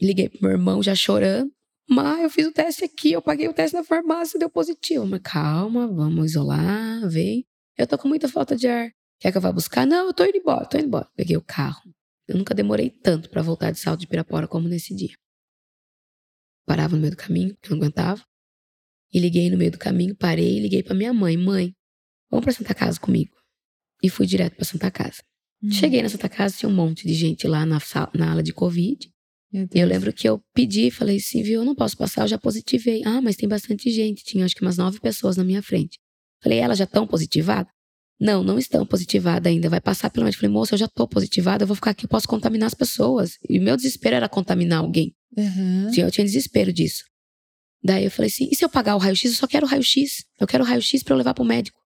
[0.01, 1.51] Liguei pro meu irmão já chorando.
[1.89, 5.07] Mas eu fiz o teste aqui, eu paguei o teste na farmácia, deu positivo.
[5.07, 7.47] Mas calma, vamos isolar, vem.
[7.79, 8.91] Eu tô com muita falta de ar.
[9.21, 9.87] Quer que eu vá buscar?
[9.87, 11.09] Não, eu tô indo embora, tô indo embora.
[11.15, 11.83] Peguei o carro,
[12.27, 15.15] eu nunca demorei tanto para voltar de salto de Pirapora como nesse dia.
[16.67, 18.25] Parava no meio do caminho, porque não aguentava.
[19.13, 21.37] E liguei no meio do caminho, parei e liguei para minha mãe.
[21.37, 21.73] Mãe,
[22.29, 23.37] vamos pra Santa Casa comigo.
[24.03, 25.23] E fui direto para Santa Casa.
[25.63, 25.71] Hum.
[25.71, 28.53] Cheguei na Santa Casa, tinha um monte de gente lá na, sala, na ala de
[28.53, 29.11] Covid.
[29.75, 32.39] E eu lembro que eu pedi, falei assim, viu, eu não posso passar, eu já
[32.39, 33.03] positivei.
[33.05, 34.23] Ah, mas tem bastante gente.
[34.25, 35.99] Tinha acho que umas nove pessoas na minha frente.
[36.43, 37.73] Falei, elas já estão positivadas?
[38.21, 39.69] Não, não estão positivadas ainda.
[39.69, 40.43] Vai passar pelo médico.
[40.43, 43.39] Falei, moça, eu já tô positivada, eu vou ficar aqui, eu posso contaminar as pessoas.
[43.49, 45.15] E meu desespero era contaminar alguém.
[45.37, 45.91] Uhum.
[45.97, 47.05] Eu tinha desespero disso.
[47.83, 49.31] Daí eu falei assim: e se eu pagar o raio-x?
[49.31, 50.25] Eu só quero o raio-x.
[50.41, 51.79] Eu quero o raio-x para eu levar pro médico.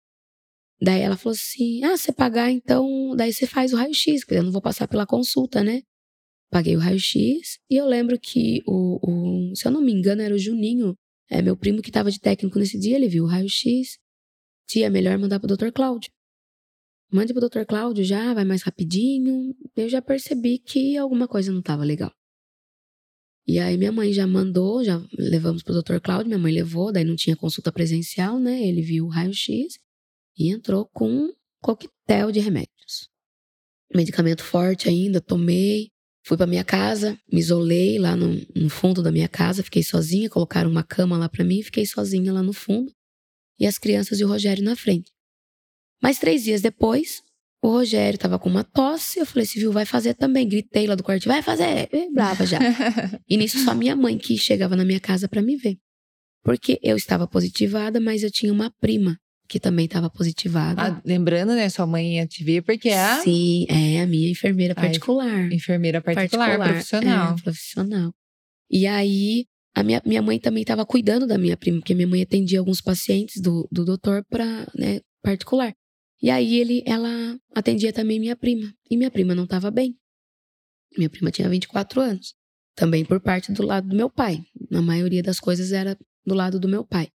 [0.82, 3.14] Daí ela falou assim: ah, você pagar, então.
[3.16, 5.82] Daí você faz o raio-x, porque eu não vou passar pela consulta, né?
[6.50, 10.34] Paguei o raio-x e eu lembro que o, o, se eu não me engano, era
[10.34, 10.96] o Juninho,
[11.30, 13.98] é meu primo que estava de técnico nesse dia, ele viu o raio-x.
[14.66, 15.70] Tia, é melhor mandar pro Dr.
[15.72, 16.10] Cláudio.
[17.12, 17.64] Mande pro Dr.
[17.66, 19.54] Cláudio já, vai mais rapidinho.
[19.76, 22.12] Eu já percebi que alguma coisa não estava legal.
[23.46, 25.98] E aí minha mãe já mandou, já levamos pro Dr.
[26.00, 28.62] Cláudio, minha mãe levou, daí não tinha consulta presencial, né?
[28.62, 29.78] Ele viu o raio-x
[30.38, 33.08] e entrou com um coquetel de remédios.
[33.94, 35.90] Medicamento forte ainda, tomei.
[36.24, 40.28] Fui para minha casa, me isolei lá no, no, fundo da minha casa, fiquei sozinha,
[40.28, 42.92] colocaram uma cama lá para mim, fiquei sozinha lá no fundo.
[43.58, 45.10] E as crianças e o Rogério na frente.
[46.02, 47.22] Mas três dias depois,
[47.62, 50.46] o Rogério tava com uma tosse, eu falei, viu, vai fazer também.
[50.46, 52.58] Gritei lá do quarto, vai fazer, brava já.
[53.28, 55.78] e nisso só minha mãe que chegava na minha casa para me ver.
[56.42, 59.18] Porque eu estava positivada, mas eu tinha uma prima
[59.51, 60.80] que também estava positivada.
[60.80, 63.20] Ah, lembrando, né, sua mãe ia te ver porque é a...
[63.20, 65.51] Sim, é a minha enfermeira particular.
[65.51, 67.34] A enfermeira particular, particular profissional.
[67.34, 68.14] É, profissional.
[68.70, 72.22] E aí, a minha, minha mãe também estava cuidando da minha prima, porque minha mãe
[72.22, 75.74] atendia alguns pacientes do, do doutor para, né, particular.
[76.22, 78.72] E aí ele, ela atendia também minha prima.
[78.88, 79.96] E minha prima não estava bem.
[80.96, 82.34] Minha prima tinha 24 anos.
[82.76, 84.44] Também por parte do lado do meu pai.
[84.70, 87.09] Na maioria das coisas era do lado do meu pai.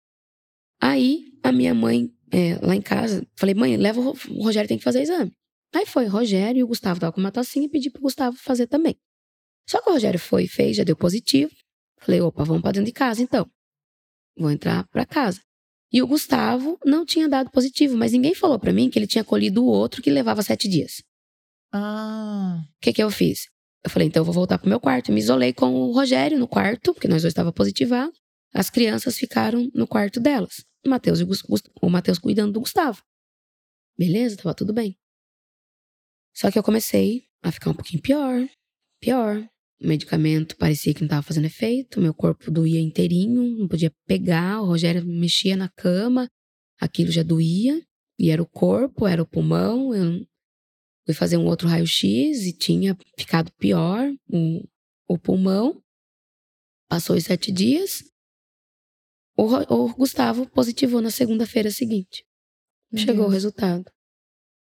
[0.82, 4.78] Aí a minha mãe, é, lá em casa, falei, mãe, leva o, o Rogério tem
[4.78, 5.32] que fazer exame.
[5.74, 8.68] Aí foi, Rogério e o Gustavo estavam com uma tocinha e pedi pro Gustavo fazer
[8.68, 8.98] também.
[9.70, 11.52] Só que o Rogério foi, fez, já deu positivo.
[11.98, 13.50] Falei, opa, vamos para dentro de casa então.
[14.38, 15.40] Vou entrar para casa.
[15.94, 19.24] E o Gustavo não tinha dado positivo, mas ninguém falou para mim que ele tinha
[19.24, 21.02] colhido o outro que levava sete dias.
[21.72, 22.66] Ah.
[22.66, 23.48] O que que eu fiz?
[23.82, 25.12] Eu falei, então eu vou voltar pro meu quarto.
[25.12, 28.20] me isolei com o Rogério no quarto, porque nós dois estávamos positivados.
[28.54, 30.66] As crianças ficaram no quarto delas.
[30.90, 31.20] Matheus,
[31.82, 33.04] o Matheus cuidando do Gustavo.
[33.98, 34.98] Beleza, tava tudo bem.
[36.34, 38.48] Só que eu comecei a ficar um pouquinho pior,
[39.00, 39.50] pior.
[39.82, 44.62] O medicamento parecia que não estava fazendo efeito, meu corpo doía inteirinho, não podia pegar,
[44.62, 46.30] o Rogério mexia na cama,
[46.80, 47.86] aquilo já doía,
[48.18, 49.94] e era o corpo, era o pulmão.
[49.94, 50.26] Eu
[51.06, 54.68] fui fazer um outro raio-x e tinha ficado pior o,
[55.08, 55.82] o pulmão.
[56.90, 58.04] Passou os sete dias.
[59.38, 62.26] O, o Gustavo positivou na segunda-feira seguinte.
[62.96, 63.28] Chegou Deus.
[63.28, 63.92] o resultado.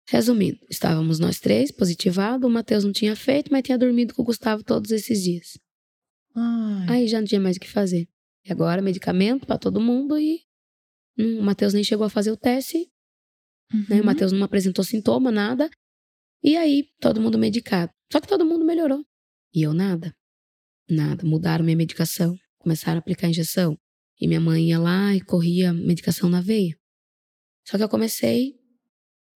[0.07, 4.25] Resumindo, estávamos nós três positivados, o Matheus não tinha feito, mas tinha dormido com o
[4.25, 5.57] Gustavo todos esses dias.
[6.35, 6.85] Ai.
[6.89, 8.07] Aí já não tinha mais o que fazer.
[8.45, 10.41] E agora, medicamento para todo mundo e
[11.17, 12.77] hum, o Matheus nem chegou a fazer o teste.
[13.73, 13.85] Uhum.
[13.89, 13.95] Né?
[13.95, 14.05] O uhum.
[14.05, 15.69] Matheus não apresentou sintoma, nada.
[16.43, 17.91] E aí, todo mundo medicado.
[18.11, 19.05] Só que todo mundo melhorou.
[19.53, 20.13] E eu nada.
[20.89, 21.25] Nada.
[21.25, 22.35] Mudaram minha medicação.
[22.59, 23.77] Começaram a aplicar injeção.
[24.19, 26.77] E minha mãe ia lá e corria medicação na veia.
[27.67, 28.55] Só que eu comecei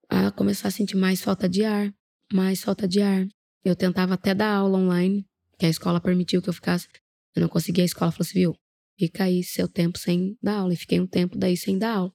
[0.09, 1.93] a começar a sentir mais falta de ar,
[2.32, 3.28] mais falta de ar.
[3.63, 5.25] Eu tentava até dar aula online,
[5.57, 6.88] que a escola permitiu que eu ficasse.
[7.36, 8.55] Eu não conseguia, a escola falou assim, viu,
[8.97, 10.73] fica aí seu tempo sem dar aula.
[10.73, 12.13] E fiquei um tempo daí sem dar aula.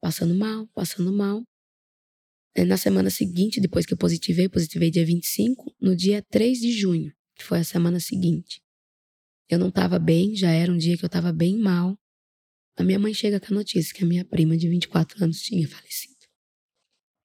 [0.00, 1.42] Passando mal, passando mal.
[2.54, 6.72] E na semana seguinte, depois que eu positivei, positivei dia 25, no dia 3 de
[6.72, 8.62] junho, que foi a semana seguinte.
[9.48, 11.96] Eu não estava bem, já era um dia que eu estava bem mal.
[12.76, 15.66] A minha mãe chega com a notícia que a minha prima de 24 anos tinha
[15.68, 16.16] falecido.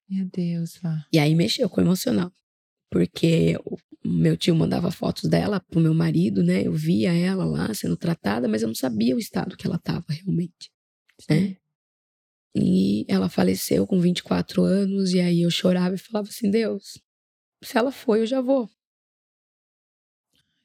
[0.08, 1.06] Meu Deus, Vá.
[1.12, 2.32] E aí mexeu com o emocional.
[2.90, 6.66] Porque o meu tio mandava fotos dela pro meu marido, né?
[6.66, 10.04] Eu via ela lá sendo tratada, mas eu não sabia o estado que ela estava
[10.08, 10.70] realmente.
[11.28, 11.56] Né?
[12.54, 16.98] E ela faleceu com 24 anos, e aí eu chorava e falava assim: Deus,
[17.64, 18.68] se ela foi, eu já vou.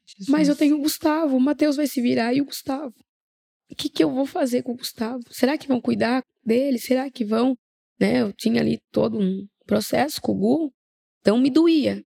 [0.08, 0.28] Jesus.
[0.28, 2.94] Mas eu tenho o Gustavo, o Matheus vai se virar e o Gustavo.
[3.70, 5.22] O que, que eu vou fazer com o Gustavo?
[5.30, 6.78] Será que vão cuidar dele?
[6.78, 7.56] Será que vão
[7.98, 8.22] né?
[8.22, 10.74] Eu tinha ali todo um processo com o Gu,
[11.20, 12.02] então me doía.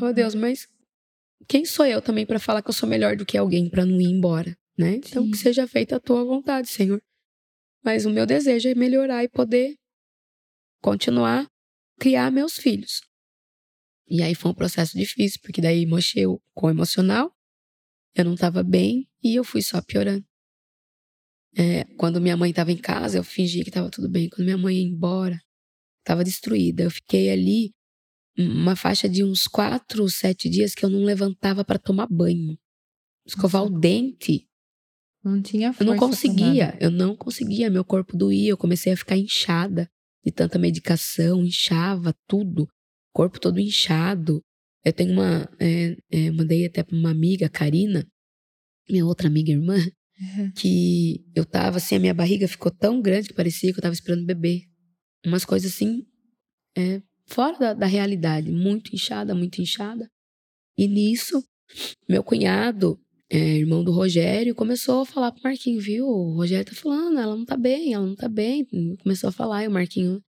[0.00, 0.66] Oh, Deus, mas
[1.46, 4.00] quem sou eu também para falar que eu sou melhor do que alguém para não
[4.00, 4.96] ir embora, né?
[4.96, 5.30] Então Sim.
[5.30, 7.00] que seja feita a tua vontade, Senhor.
[7.84, 9.74] Mas o meu desejo é melhorar e poder
[10.82, 11.46] continuar
[11.98, 13.00] criar meus filhos.
[14.08, 17.32] E aí foi um processo difícil, porque daí mexeu com o emocional,
[18.14, 20.24] eu não estava bem e eu fui só piorando.
[21.56, 24.28] É, quando minha mãe estava em casa, eu fingi que estava tudo bem.
[24.28, 25.38] Quando minha mãe ia embora,
[26.00, 26.82] estava destruída.
[26.82, 27.72] Eu fiquei ali
[28.38, 32.56] uma faixa de uns quatro, sete dias que eu não levantava para tomar banho.
[33.26, 33.74] Escovar Nossa.
[33.74, 34.48] o dente.
[35.22, 35.82] Não tinha força.
[35.82, 37.70] Eu não conseguia, eu não conseguia.
[37.70, 39.90] Meu corpo doía, eu comecei a ficar inchada
[40.24, 42.68] de tanta medicação, inchava tudo,
[43.18, 44.40] corpo todo inchado.
[44.84, 48.06] Eu tenho uma, é, é, mandei até para uma amiga, Karina,
[48.88, 50.52] minha outra amiga irmã, uhum.
[50.52, 53.92] que eu tava assim, a minha barriga ficou tão grande que parecia que eu tava
[53.92, 54.60] esperando beber.
[55.26, 56.06] Umas coisas assim,
[56.76, 60.08] é, fora da, da realidade, muito inchada, muito inchada.
[60.78, 61.42] E nisso,
[62.08, 66.06] meu cunhado, é, irmão do Rogério, começou a falar pro Marquinho, viu?
[66.06, 68.64] O Rogério tá falando, ela não tá bem, ela não tá bem.
[69.02, 70.22] Começou a falar, e o Marquinho,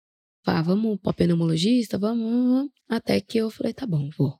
[0.51, 2.71] ah, vamos pro pneumologista, vamos, vamos.
[2.89, 4.39] Até que eu falei, tá bom, vou.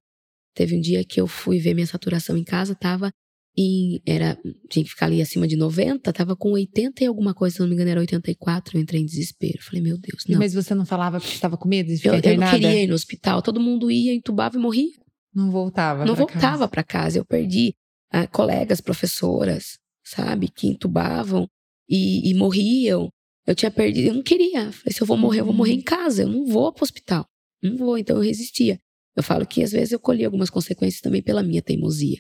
[0.55, 3.11] Teve um dia que eu fui ver minha saturação em casa, tava
[3.57, 4.01] em.
[4.07, 4.37] Era,
[4.69, 7.69] tinha que ficar ali acima de 90, tava com 80 e alguma coisa, se não
[7.69, 8.77] me engano, era 84.
[8.77, 9.63] Eu entrei em desespero.
[9.63, 10.39] Falei, meu Deus, não.
[10.39, 12.57] Mas você não falava porque estava com medo de ficar eu, internada?
[12.57, 13.43] Eu não queria ir no hospital.
[13.43, 14.93] Todo mundo ia, entubava e morria.
[15.35, 16.05] Não voltava.
[16.05, 17.19] Não voltava para casa.
[17.19, 17.75] Eu perdi
[18.11, 21.49] ah, colegas, professoras, sabe, que entubavam
[21.89, 23.09] e, e, morriam.
[23.47, 24.71] Eu tinha perdido, eu não queria.
[24.73, 25.85] Falei, se eu vou morrer, eu vou morrer em uhum.
[25.85, 26.23] casa.
[26.23, 27.27] Eu não vou pro hospital.
[27.63, 27.99] Não vou.
[27.99, 28.81] Então eu resistia.
[29.17, 32.19] Eu falo que às vezes eu colhi algumas consequências também pela minha teimosia.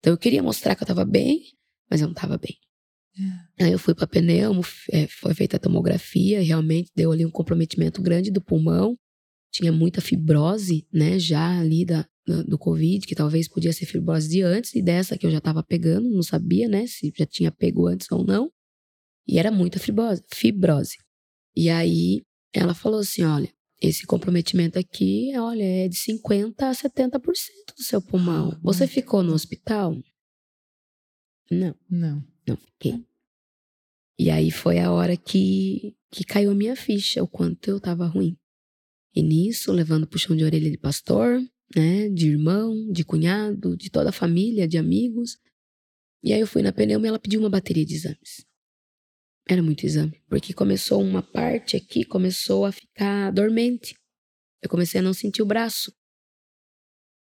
[0.00, 1.44] Então eu queria mostrar que eu estava bem,
[1.88, 2.56] mas eu não estava bem.
[3.58, 3.64] É.
[3.64, 8.02] Aí eu fui para pneumo, é, foi feita a tomografia, realmente deu ali um comprometimento
[8.02, 8.96] grande do pulmão.
[9.52, 14.40] Tinha muita fibrose, né, já ali da, do, Covid, que talvez podia ser fibrose de
[14.40, 17.86] antes, e dessa que eu já estava pegando, não sabia, né, se já tinha pego
[17.86, 18.50] antes ou não.
[19.26, 20.96] E era muita fibrose, fibrose.
[21.54, 27.20] E aí ela falou assim: olha, esse comprometimento aqui, olha, é de 50% a 70%
[27.76, 28.58] do seu pulmão.
[28.62, 29.96] Você ficou no hospital?
[31.50, 31.74] Não.
[31.90, 32.24] Não.
[32.46, 33.04] Não fiquei.
[34.18, 38.06] E aí foi a hora que, que caiu a minha ficha, o quanto eu tava
[38.06, 38.36] ruim.
[39.14, 41.40] E nisso, levando puxão de orelha de pastor,
[41.74, 45.38] né, de irmão, de cunhado, de toda a família, de amigos.
[46.22, 48.46] E aí eu fui na pneu e ela pediu uma bateria de exames.
[49.48, 53.94] Era muito exame, porque começou uma parte aqui, começou a ficar dormente.
[54.62, 55.92] Eu comecei a não sentir o braço.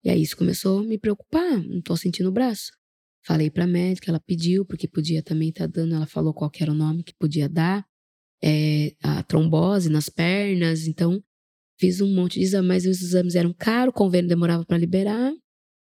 [0.03, 2.71] E aí isso começou a me preocupar, não tô sentindo o braço.
[3.25, 6.71] Falei pra médica, ela pediu, porque podia também estar tá dando, ela falou qual era
[6.71, 7.83] o nome que podia dar,
[8.43, 11.23] é, a trombose nas pernas, então
[11.79, 15.33] fiz um monte de exames, mas os exames eram caros, o convênio demorava para liberar,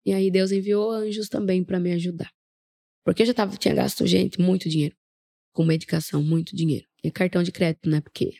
[0.05, 2.31] e aí Deus enviou anjos também para me ajudar.
[3.05, 4.99] Porque eu já tava, tinha gasto, gente, muito dinheiro
[5.53, 6.86] com medicação, muito dinheiro.
[7.03, 8.01] E cartão de crédito, né?
[8.01, 8.34] Porque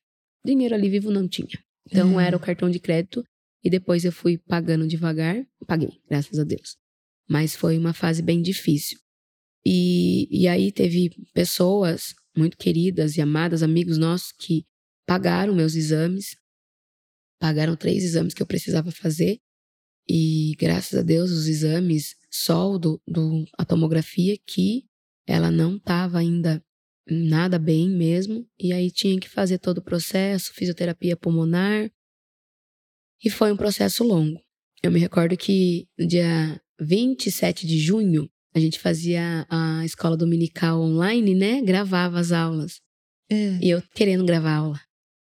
[0.45, 1.49] dinheiro ali vivo não tinha.
[1.87, 2.21] Então uhum.
[2.21, 3.25] era o cartão de crédito
[3.63, 5.45] e depois eu fui pagando devagar.
[5.67, 6.77] Paguei, graças a Deus.
[7.29, 8.99] Mas foi uma fase bem difícil.
[9.65, 14.65] E, e aí teve pessoas muito queridas e amadas, amigos nossos, que
[15.07, 16.37] pagaram meus exames.
[17.39, 19.39] Pagaram três exames que eu precisava fazer.
[20.09, 24.85] E graças a Deus, os exames, só do, do a tomografia, que
[25.27, 26.63] ela não estava ainda
[27.11, 28.47] nada bem mesmo.
[28.59, 31.91] E aí tinha que fazer todo o processo, fisioterapia pulmonar.
[33.23, 34.41] E foi um processo longo.
[34.83, 40.81] Eu me recordo que no dia 27 de junho, a gente fazia a escola dominical
[40.81, 41.61] online, né?
[41.63, 42.81] Gravava as aulas.
[43.31, 43.59] É.
[43.63, 44.81] E eu querendo gravar aula.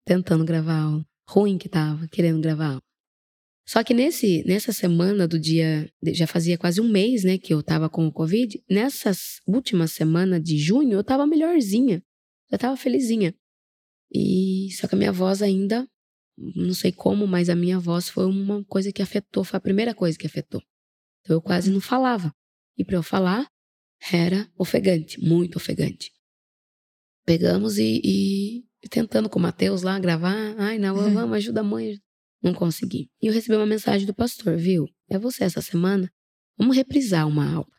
[0.06, 1.06] Tentando gravar aula.
[1.28, 2.83] Ruim que tava, querendo gravar aula.
[3.66, 7.62] Só que nesse, nessa semana do dia, já fazia quase um mês, né, que eu
[7.62, 8.62] tava com o Covid.
[8.68, 12.02] Nessas últimas semanas de junho, eu tava melhorzinha.
[12.50, 13.34] Já tava felizinha.
[14.12, 15.88] E só que a minha voz ainda,
[16.36, 19.94] não sei como, mas a minha voz foi uma coisa que afetou, foi a primeira
[19.94, 20.62] coisa que afetou.
[21.22, 22.32] Então eu quase não falava.
[22.76, 23.48] E para eu falar,
[24.12, 26.12] era ofegante, muito ofegante.
[27.24, 30.54] Pegamos e, e, e tentando com o Matheus lá gravar.
[30.58, 31.98] Ai, não, vamos, ajuda a mãe.
[32.44, 33.10] Não consegui.
[33.22, 34.86] E eu recebi uma mensagem do pastor, viu?
[35.08, 36.12] É você essa semana?
[36.58, 37.72] Vamos reprisar uma aula.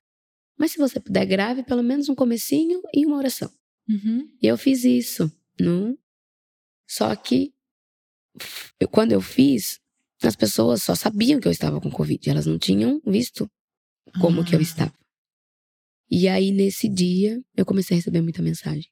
[0.57, 3.51] Mas se você puder, grave pelo menos um comecinho e uma oração.
[3.88, 4.28] Uhum.
[4.41, 5.32] E eu fiz isso.
[5.59, 5.95] Não?
[6.89, 7.53] Só que
[8.80, 9.80] eu, quando eu fiz,
[10.24, 12.28] as pessoas só sabiam que eu estava com Covid.
[12.28, 13.47] Elas não tinham visto
[14.20, 14.63] como que eu ah.
[14.63, 14.93] estava.
[16.09, 18.89] E aí, nesse dia, eu comecei a receber muita mensagem.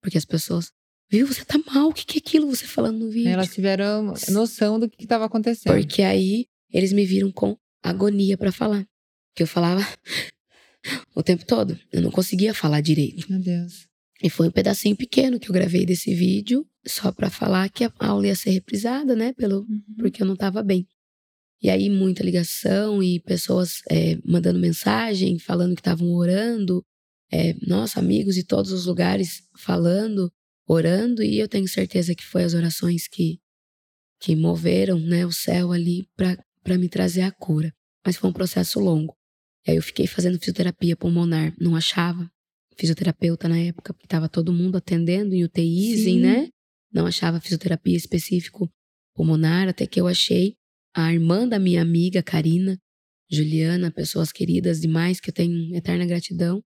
[0.00, 0.72] Porque as pessoas
[1.12, 3.28] Viu, você tá mal, o que, que é aquilo você falando no vídeo?
[3.28, 5.74] Elas tiveram noção do que estava acontecendo.
[5.74, 8.88] Porque aí eles me viram com agonia para falar.
[9.34, 9.86] Que eu falava
[11.14, 11.78] o tempo todo.
[11.92, 13.30] Eu não conseguia falar direito.
[13.30, 13.86] Meu Deus.
[14.22, 17.92] E foi um pedacinho pequeno que eu gravei desse vídeo, só para falar que a
[17.98, 19.34] aula ia ser reprisada, né?
[19.34, 19.82] Pelo, uhum.
[19.98, 20.88] Porque eu não tava bem.
[21.60, 26.82] E aí, muita ligação e pessoas é, mandando mensagem, falando que estavam orando.
[27.30, 30.32] É, nossa, amigos de todos os lugares falando
[30.66, 33.38] orando e eu tenho certeza que foi as orações que
[34.20, 37.74] que moveram, né, o céu ali para me trazer a cura.
[38.06, 39.16] Mas foi um processo longo.
[39.66, 42.30] E aí eu fiquei fazendo fisioterapia pulmonar, não achava.
[42.78, 46.20] fisioterapeuta na época, porque estava todo mundo atendendo em UTIs, Sim.
[46.20, 46.48] né?
[46.92, 48.70] Não achava fisioterapia específico
[49.14, 50.54] pulmonar, até que eu achei
[50.94, 52.78] a irmã da minha amiga, Karina,
[53.30, 56.62] Juliana, pessoas queridas demais, que eu tenho eterna gratidão,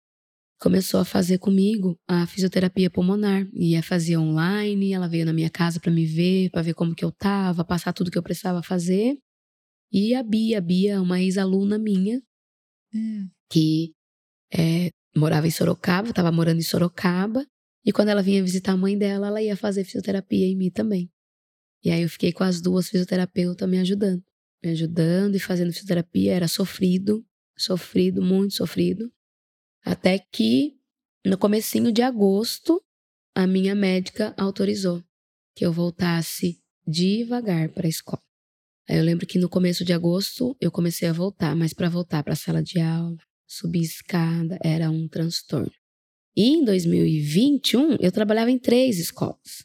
[0.58, 3.46] começou a fazer comigo a fisioterapia pulmonar.
[3.52, 7.04] Ia fazer online, ela veio na minha casa para me ver, para ver como que
[7.04, 9.18] eu tava, passar tudo que eu precisava fazer.
[9.92, 12.20] E a Bia, a Bia, uma ex-aluna minha,
[12.94, 13.28] Hum.
[13.50, 13.92] que
[14.52, 17.46] é, morava em Sorocaba, estava morando em Sorocaba,
[17.84, 21.10] e quando ela vinha visitar a mãe dela, ela ia fazer fisioterapia em mim também.
[21.84, 24.22] E aí eu fiquei com as duas fisioterapeutas me ajudando,
[24.64, 27.24] me ajudando e fazendo fisioterapia, era sofrido,
[27.56, 29.12] sofrido, muito sofrido,
[29.86, 30.76] até que
[31.24, 32.82] no comecinho de agosto,
[33.34, 35.00] a minha médica autorizou
[35.54, 38.22] que eu voltasse devagar para a escola.
[38.88, 42.22] Aí eu lembro que no começo de agosto eu comecei a voltar, mas para voltar
[42.24, 43.16] para a sala de aula,
[43.46, 45.72] subir escada, era um transtorno.
[46.36, 49.64] E em 2021 eu trabalhava em três escolas,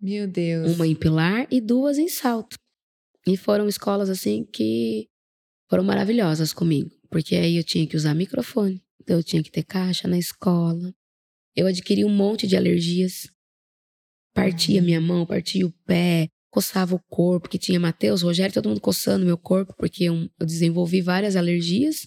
[0.00, 0.72] Meu Deus.
[0.74, 2.56] uma em Pilar e duas em Salto.
[3.26, 5.08] E foram escolas assim que
[5.70, 9.64] foram maravilhosas comigo, porque aí eu tinha que usar microfone, então eu tinha que ter
[9.64, 10.94] caixa na escola.
[11.54, 13.30] Eu adquiri um monte de alergias.
[14.34, 18.80] Partia minha mão, partia o pé, coçava o corpo, que tinha Matheus, Rogério, todo mundo
[18.80, 22.06] coçando meu corpo, porque eu, eu desenvolvi várias alergias.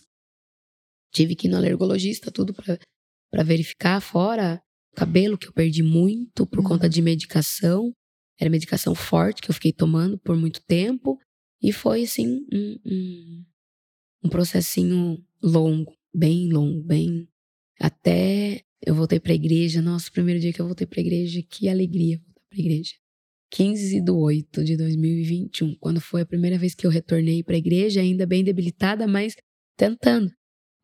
[1.14, 4.62] Tive que ir no alergologista, tudo para verificar, fora
[4.96, 6.66] cabelo que eu perdi muito por Uhum.
[6.66, 7.94] conta de medicação.
[8.40, 11.20] Era medicação forte que eu fiquei tomando por muito tempo.
[11.62, 13.46] E foi, assim, um, um,
[14.24, 17.28] um processinho longo, bem longo, bem.
[17.80, 19.82] Até eu voltei pra igreja.
[19.82, 22.94] Nossa, o primeiro dia que eu voltei pra igreja, que alegria voltar pra igreja.
[23.52, 28.02] 15 de 8 de 2021, quando foi a primeira vez que eu retornei pra igreja,
[28.02, 29.36] ainda bem debilitada, mas
[29.78, 30.32] tentando,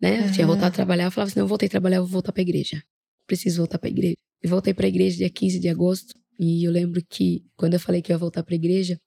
[0.01, 0.27] né?
[0.27, 2.11] Eu tinha voltado a trabalhar, eu falava assim: não, eu voltei a trabalhar, eu vou
[2.11, 2.81] voltar pra igreja.
[3.27, 4.15] Preciso voltar pra igreja.
[4.43, 8.01] E voltei pra igreja dia 15 de agosto, e eu lembro que quando eu falei
[8.01, 8.97] que eu ia voltar pra igreja,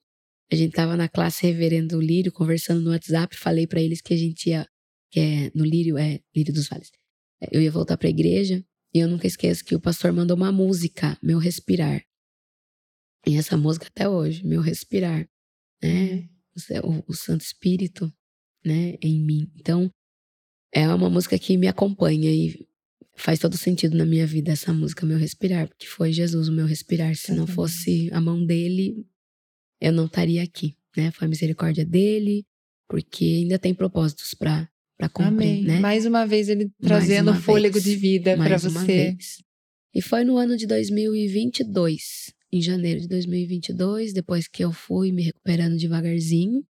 [0.52, 4.16] a gente tava na classe Reverendo Lírio, conversando no WhatsApp, falei pra eles que a
[4.16, 4.66] gente ia,
[5.14, 6.90] que é no Lírio, é Lírio dos Vales.
[7.40, 10.50] É, Eu ia voltar pra igreja, e eu nunca esqueço que o pastor mandou uma
[10.50, 12.02] música, Meu Respirar.
[13.24, 15.28] E essa música até hoje, Meu Respirar,
[15.80, 16.28] né?
[16.56, 18.12] O, Cé- o- o Santo Espírito,
[18.64, 19.48] né, em mim.
[19.56, 19.88] Então,
[20.74, 22.66] é uma música que me acompanha e
[23.16, 26.66] faz todo sentido na minha vida essa música, Meu Respirar, porque foi Jesus o meu
[26.66, 27.14] respirar.
[27.14, 29.06] Se não fosse a mão dele,
[29.80, 31.12] eu não estaria aqui, né?
[31.12, 32.44] Foi a misericórdia dele,
[32.88, 34.68] porque ainda tem propósitos para
[35.08, 35.62] para cumprir, Amém.
[35.64, 35.80] né?
[35.80, 37.84] Mais uma vez ele trazendo uma fôlego vez.
[37.84, 38.84] de vida para você.
[38.84, 39.42] vez.
[39.94, 45.22] E foi no ano de 2022, em janeiro de 2022, depois que eu fui me
[45.22, 46.64] recuperando devagarzinho.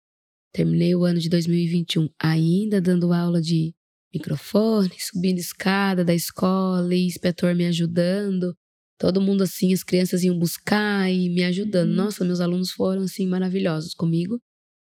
[0.53, 3.73] Terminei o ano de 2021 ainda dando aula de
[4.13, 8.55] microfone, subindo escada da escola e inspetor me ajudando.
[8.97, 11.89] Todo mundo assim, as crianças iam buscar e me ajudando.
[11.89, 11.95] Uhum.
[11.95, 14.39] Nossa, meus alunos foram assim maravilhosos comigo.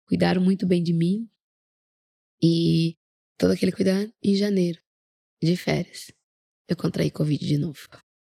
[0.08, 1.28] Cuidaram muito bem de mim.
[2.42, 2.96] E
[3.38, 4.80] todo aquele cuidado em janeiro,
[5.42, 6.12] de férias.
[6.68, 7.78] Eu contraí Covid de novo.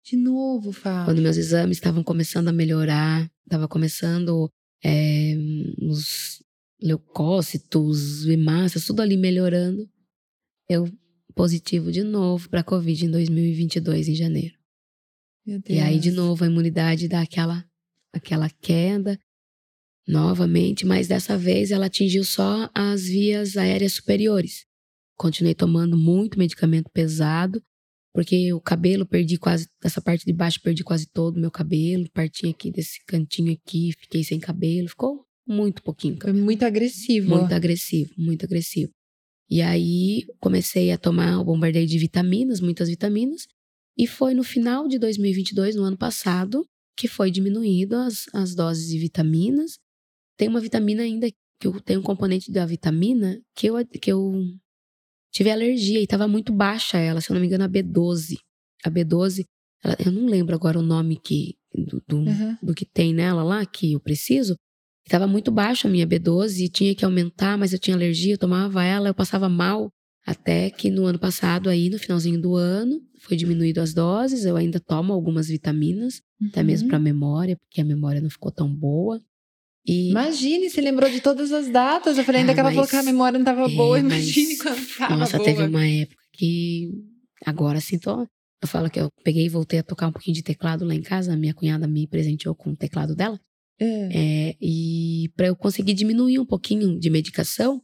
[0.04, 1.04] De novo, Fá.
[1.04, 4.50] Quando meus exames estavam começando a melhorar, estava começando
[4.84, 5.34] é,
[5.80, 6.42] os
[6.80, 9.88] leucócitos, hemácias, tudo ali melhorando,
[10.68, 10.86] eu
[11.34, 14.54] positivo de novo para Covid em 2022, em janeiro.
[15.44, 15.78] Meu Deus.
[15.78, 17.64] E aí, de novo, a imunidade dá aquela,
[18.12, 19.18] aquela queda
[20.06, 24.65] novamente, mas dessa vez ela atingiu só as vias aéreas superiores.
[25.16, 27.62] Continuei tomando muito medicamento pesado,
[28.12, 32.10] porque o cabelo perdi quase, dessa parte de baixo perdi quase todo o meu cabelo,
[32.12, 36.44] parti aqui desse cantinho aqui, fiquei sem cabelo, ficou muito pouquinho Foi cabelo.
[36.44, 37.28] muito agressivo.
[37.28, 38.90] Muito agressivo, muito agressivo.
[39.48, 43.46] E aí comecei a tomar o bombardeio de vitaminas, muitas vitaminas,
[43.96, 48.88] e foi no final de 2022, no ano passado, que foi diminuído as, as doses
[48.88, 49.78] de vitaminas.
[50.36, 54.42] Tem uma vitamina ainda, que eu tenho um componente da vitamina que eu, que eu
[55.36, 58.38] tive alergia e estava muito baixa ela, se eu não me engano, a B12.
[58.84, 59.44] A B12,
[59.84, 62.58] ela- eu não lembro agora o nome que, do, do, Aham.
[62.62, 64.56] do que tem nela lá, que eu preciso.
[65.04, 68.38] Estava muito baixa a minha B12 e tinha que aumentar, mas eu tinha alergia, eu
[68.38, 69.90] tomava ela, eu passava mal.
[70.26, 74.44] Até que no ano passado, aí, no finalzinho do ano, foi diminuído as doses.
[74.44, 76.90] Eu ainda tomo algumas vitaminas, até mesmo Uhum.
[76.90, 79.20] para memória, porque a memória não ficou tão boa.
[79.86, 82.18] E Imagine, você lembrou de todas as datas.
[82.18, 84.02] Eu falei, ainda Ah, que ela falou mas- que a memória não estava É, boa.
[84.02, 85.44] mas- Imagine quando tava Nossa, boa.
[85.48, 86.90] teve uma época que
[87.44, 88.22] agora sim tô.
[88.62, 91.02] Eu falo que eu peguei e voltei a tocar um pouquinho de teclado lá em
[91.02, 91.36] casa.
[91.36, 93.38] Minha cunhada me presenteou com o teclado dela.
[93.78, 94.48] É.
[94.50, 97.80] É, e para eu conseguir diminuir um pouquinho de medicação,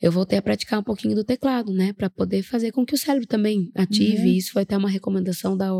[0.00, 1.92] eu voltei a praticar um pouquinho do teclado, né?
[1.92, 4.22] Para poder fazer com que o cérebro também ative.
[4.28, 4.34] Uhum.
[4.36, 5.70] Isso foi até uma recomendação da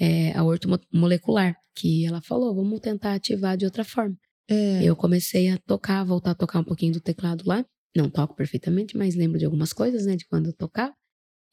[0.00, 4.16] é, a ortomolecular, que ela falou, vamos tentar ativar de outra forma.
[4.48, 4.82] É.
[4.82, 7.64] Eu comecei a tocar, voltar a tocar um pouquinho do teclado lá.
[7.96, 10.16] Não toco perfeitamente, mas lembro de algumas coisas, né?
[10.16, 10.94] De quando eu tocava.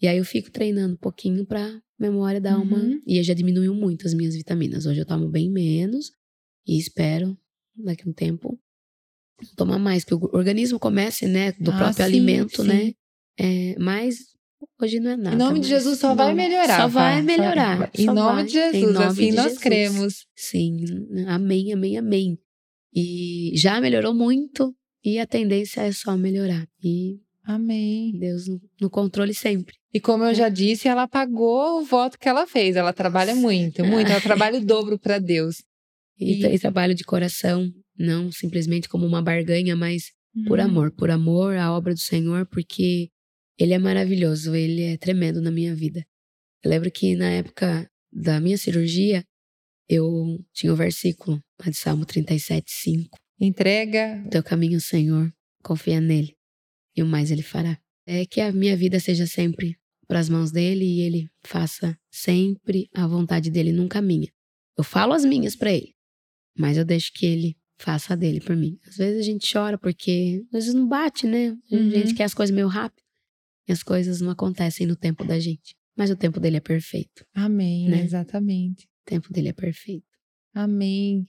[0.01, 2.63] E aí eu fico treinando um pouquinho pra memória dar uhum.
[2.63, 2.99] uma.
[3.05, 4.85] E já diminuiu muito as minhas vitaminas.
[4.85, 6.11] Hoje eu tomo bem menos
[6.67, 7.37] e espero,
[7.75, 8.59] daqui a um tempo,
[9.55, 12.67] tomar mais, que o organismo comece, né, do ah, próprio sim, alimento, sim.
[12.67, 12.93] né?
[13.39, 14.17] É, mas
[14.79, 15.35] hoje não é nada.
[15.35, 16.81] Em nome de Jesus só vai melhorar.
[16.81, 17.91] Só vai melhorar.
[17.97, 18.45] Em só nome vai.
[18.45, 19.61] de Jesus, nome assim de nós Jesus.
[19.61, 20.27] cremos.
[20.35, 20.85] Sim,
[21.27, 22.39] amém, amém, amém.
[22.93, 26.67] E já melhorou muito e a tendência é só melhorar.
[26.83, 28.17] E Amém.
[28.17, 28.43] Deus
[28.79, 29.75] no, controle sempre.
[29.93, 32.75] E como eu já disse, ela pagou o voto que ela fez.
[32.75, 34.11] Ela trabalha muito, muito.
[34.11, 35.63] Ela trabalha o dobro para Deus.
[36.17, 37.67] E, e, trabalho de coração
[37.97, 40.45] não simplesmente como uma barganha, mas uhum.
[40.45, 43.09] por amor, por amor à obra do Senhor, porque
[43.57, 46.05] ele é maravilhoso, ele é tremendo na minha vida.
[46.63, 49.23] Eu lembro que na época da minha cirurgia,
[49.89, 53.17] eu tinha o um versículo de Salmo 37, 5.
[53.39, 54.23] Entrega.
[54.29, 55.31] Teu caminho, Senhor,
[55.63, 56.35] confia nele,
[56.95, 57.77] e o mais ele fará.
[58.05, 62.89] É que a minha vida seja sempre para as mãos dele e ele faça sempre
[62.93, 64.29] a vontade dele, nunca minha.
[64.77, 65.93] Eu falo as minhas para ele,
[66.57, 68.77] mas eu deixo que ele faça a dele por mim.
[68.87, 71.57] Às vezes a gente chora porque às vezes não bate, né?
[71.71, 71.89] A uhum.
[71.89, 73.03] gente quer as coisas meio rápido
[73.67, 75.75] e as coisas não acontecem no tempo da gente.
[75.97, 77.25] Mas o tempo dele é perfeito.
[77.33, 78.03] Amém, né?
[78.03, 78.85] exatamente.
[78.85, 80.05] O tempo dele é perfeito.
[80.53, 81.27] Amém.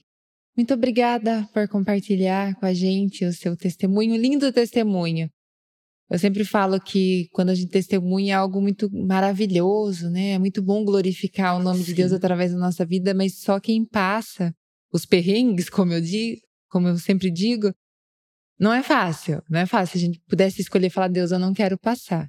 [0.55, 5.29] Muito obrigada por compartilhar com a gente o seu testemunho, lindo testemunho.
[6.09, 10.33] Eu sempre falo que quando a gente testemunha é algo muito maravilhoso, né?
[10.33, 11.85] É muito bom glorificar o nome Sim.
[11.85, 14.53] de Deus através da nossa vida, mas só quem passa
[14.91, 16.39] os perrengues, como eu digo,
[16.69, 17.73] como eu sempre digo,
[18.59, 19.93] não é fácil, não é fácil.
[19.93, 22.27] Se a gente pudesse escolher falar, Deus, eu não quero passar.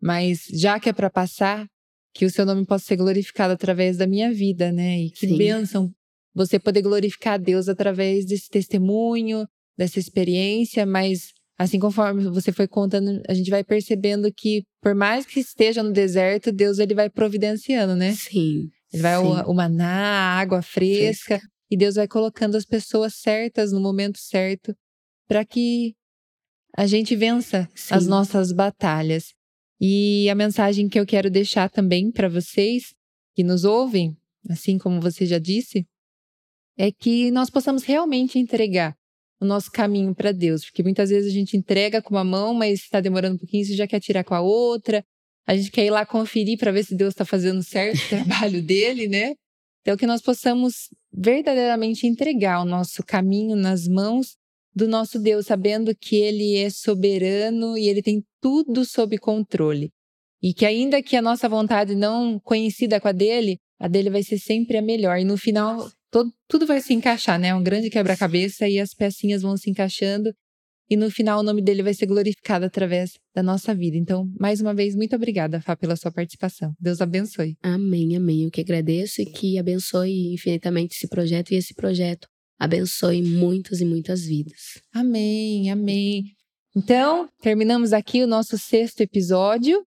[0.00, 1.66] Mas já que é para passar,
[2.14, 5.00] que o seu nome possa ser glorificado através da minha vida, né?
[5.00, 5.36] E que Sim.
[5.36, 5.92] bênção
[6.38, 9.44] você poder glorificar a Deus através desse testemunho,
[9.76, 15.26] dessa experiência, mas assim conforme você foi contando, a gente vai percebendo que por mais
[15.26, 18.12] que esteja no deserto, Deus ele vai providenciando, né?
[18.12, 18.68] Sim.
[18.92, 19.26] Ele vai sim.
[19.26, 23.80] O, o maná, a água fresca, fresca, e Deus vai colocando as pessoas certas no
[23.80, 24.72] momento certo
[25.26, 25.94] para que
[26.76, 27.94] a gente vença Sim.
[27.94, 29.34] as nossas batalhas.
[29.80, 32.94] E a mensagem que eu quero deixar também para vocês
[33.34, 34.16] que nos ouvem,
[34.48, 35.84] assim como você já disse,
[36.78, 38.96] é que nós possamos realmente entregar
[39.40, 42.80] o nosso caminho para Deus, porque muitas vezes a gente entrega com uma mão, mas
[42.80, 45.04] está demorando um pouquinho, você já quer tirar com a outra.
[45.46, 48.62] A gente quer ir lá conferir para ver se Deus está fazendo certo o trabalho
[48.62, 49.34] dele, né?
[49.80, 54.36] Então, que nós possamos verdadeiramente entregar o nosso caminho nas mãos
[54.74, 59.90] do nosso Deus, sabendo que Ele é soberano e Ele tem tudo sob controle.
[60.42, 64.22] E que, ainda que a nossa vontade não conhecida com a dele, a dele vai
[64.22, 65.18] ser sempre a melhor.
[65.18, 67.48] E no final, todo, tudo vai se encaixar, né?
[67.48, 70.32] É um grande quebra-cabeça e as pecinhas vão se encaixando
[70.90, 73.96] e no final o nome dele vai ser glorificado através da nossa vida.
[73.96, 76.72] Então, mais uma vez, muito obrigada, Fá, pela sua participação.
[76.80, 77.56] Deus abençoe.
[77.62, 78.44] Amém, amém.
[78.44, 82.26] Eu que agradeço e que abençoe infinitamente esse projeto e esse projeto
[82.58, 84.80] abençoe muitas e muitas vidas.
[84.92, 86.24] Amém, amém.
[86.74, 89.84] Então, terminamos aqui o nosso sexto episódio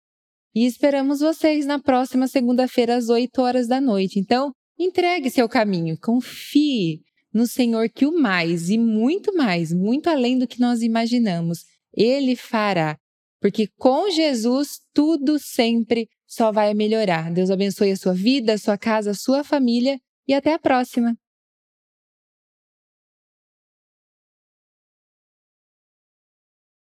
[0.54, 4.18] e esperamos vocês na próxima segunda-feira às 8 horas da noite.
[4.18, 7.00] Então, entregue seu caminho, confie
[7.32, 11.64] no Senhor que o mais e muito mais, muito além do que nós imaginamos,
[11.94, 12.98] Ele fará.
[13.40, 17.32] Porque com Jesus tudo sempre só vai melhorar.
[17.32, 21.16] Deus abençoe a sua vida, a sua casa, a sua família e até a próxima.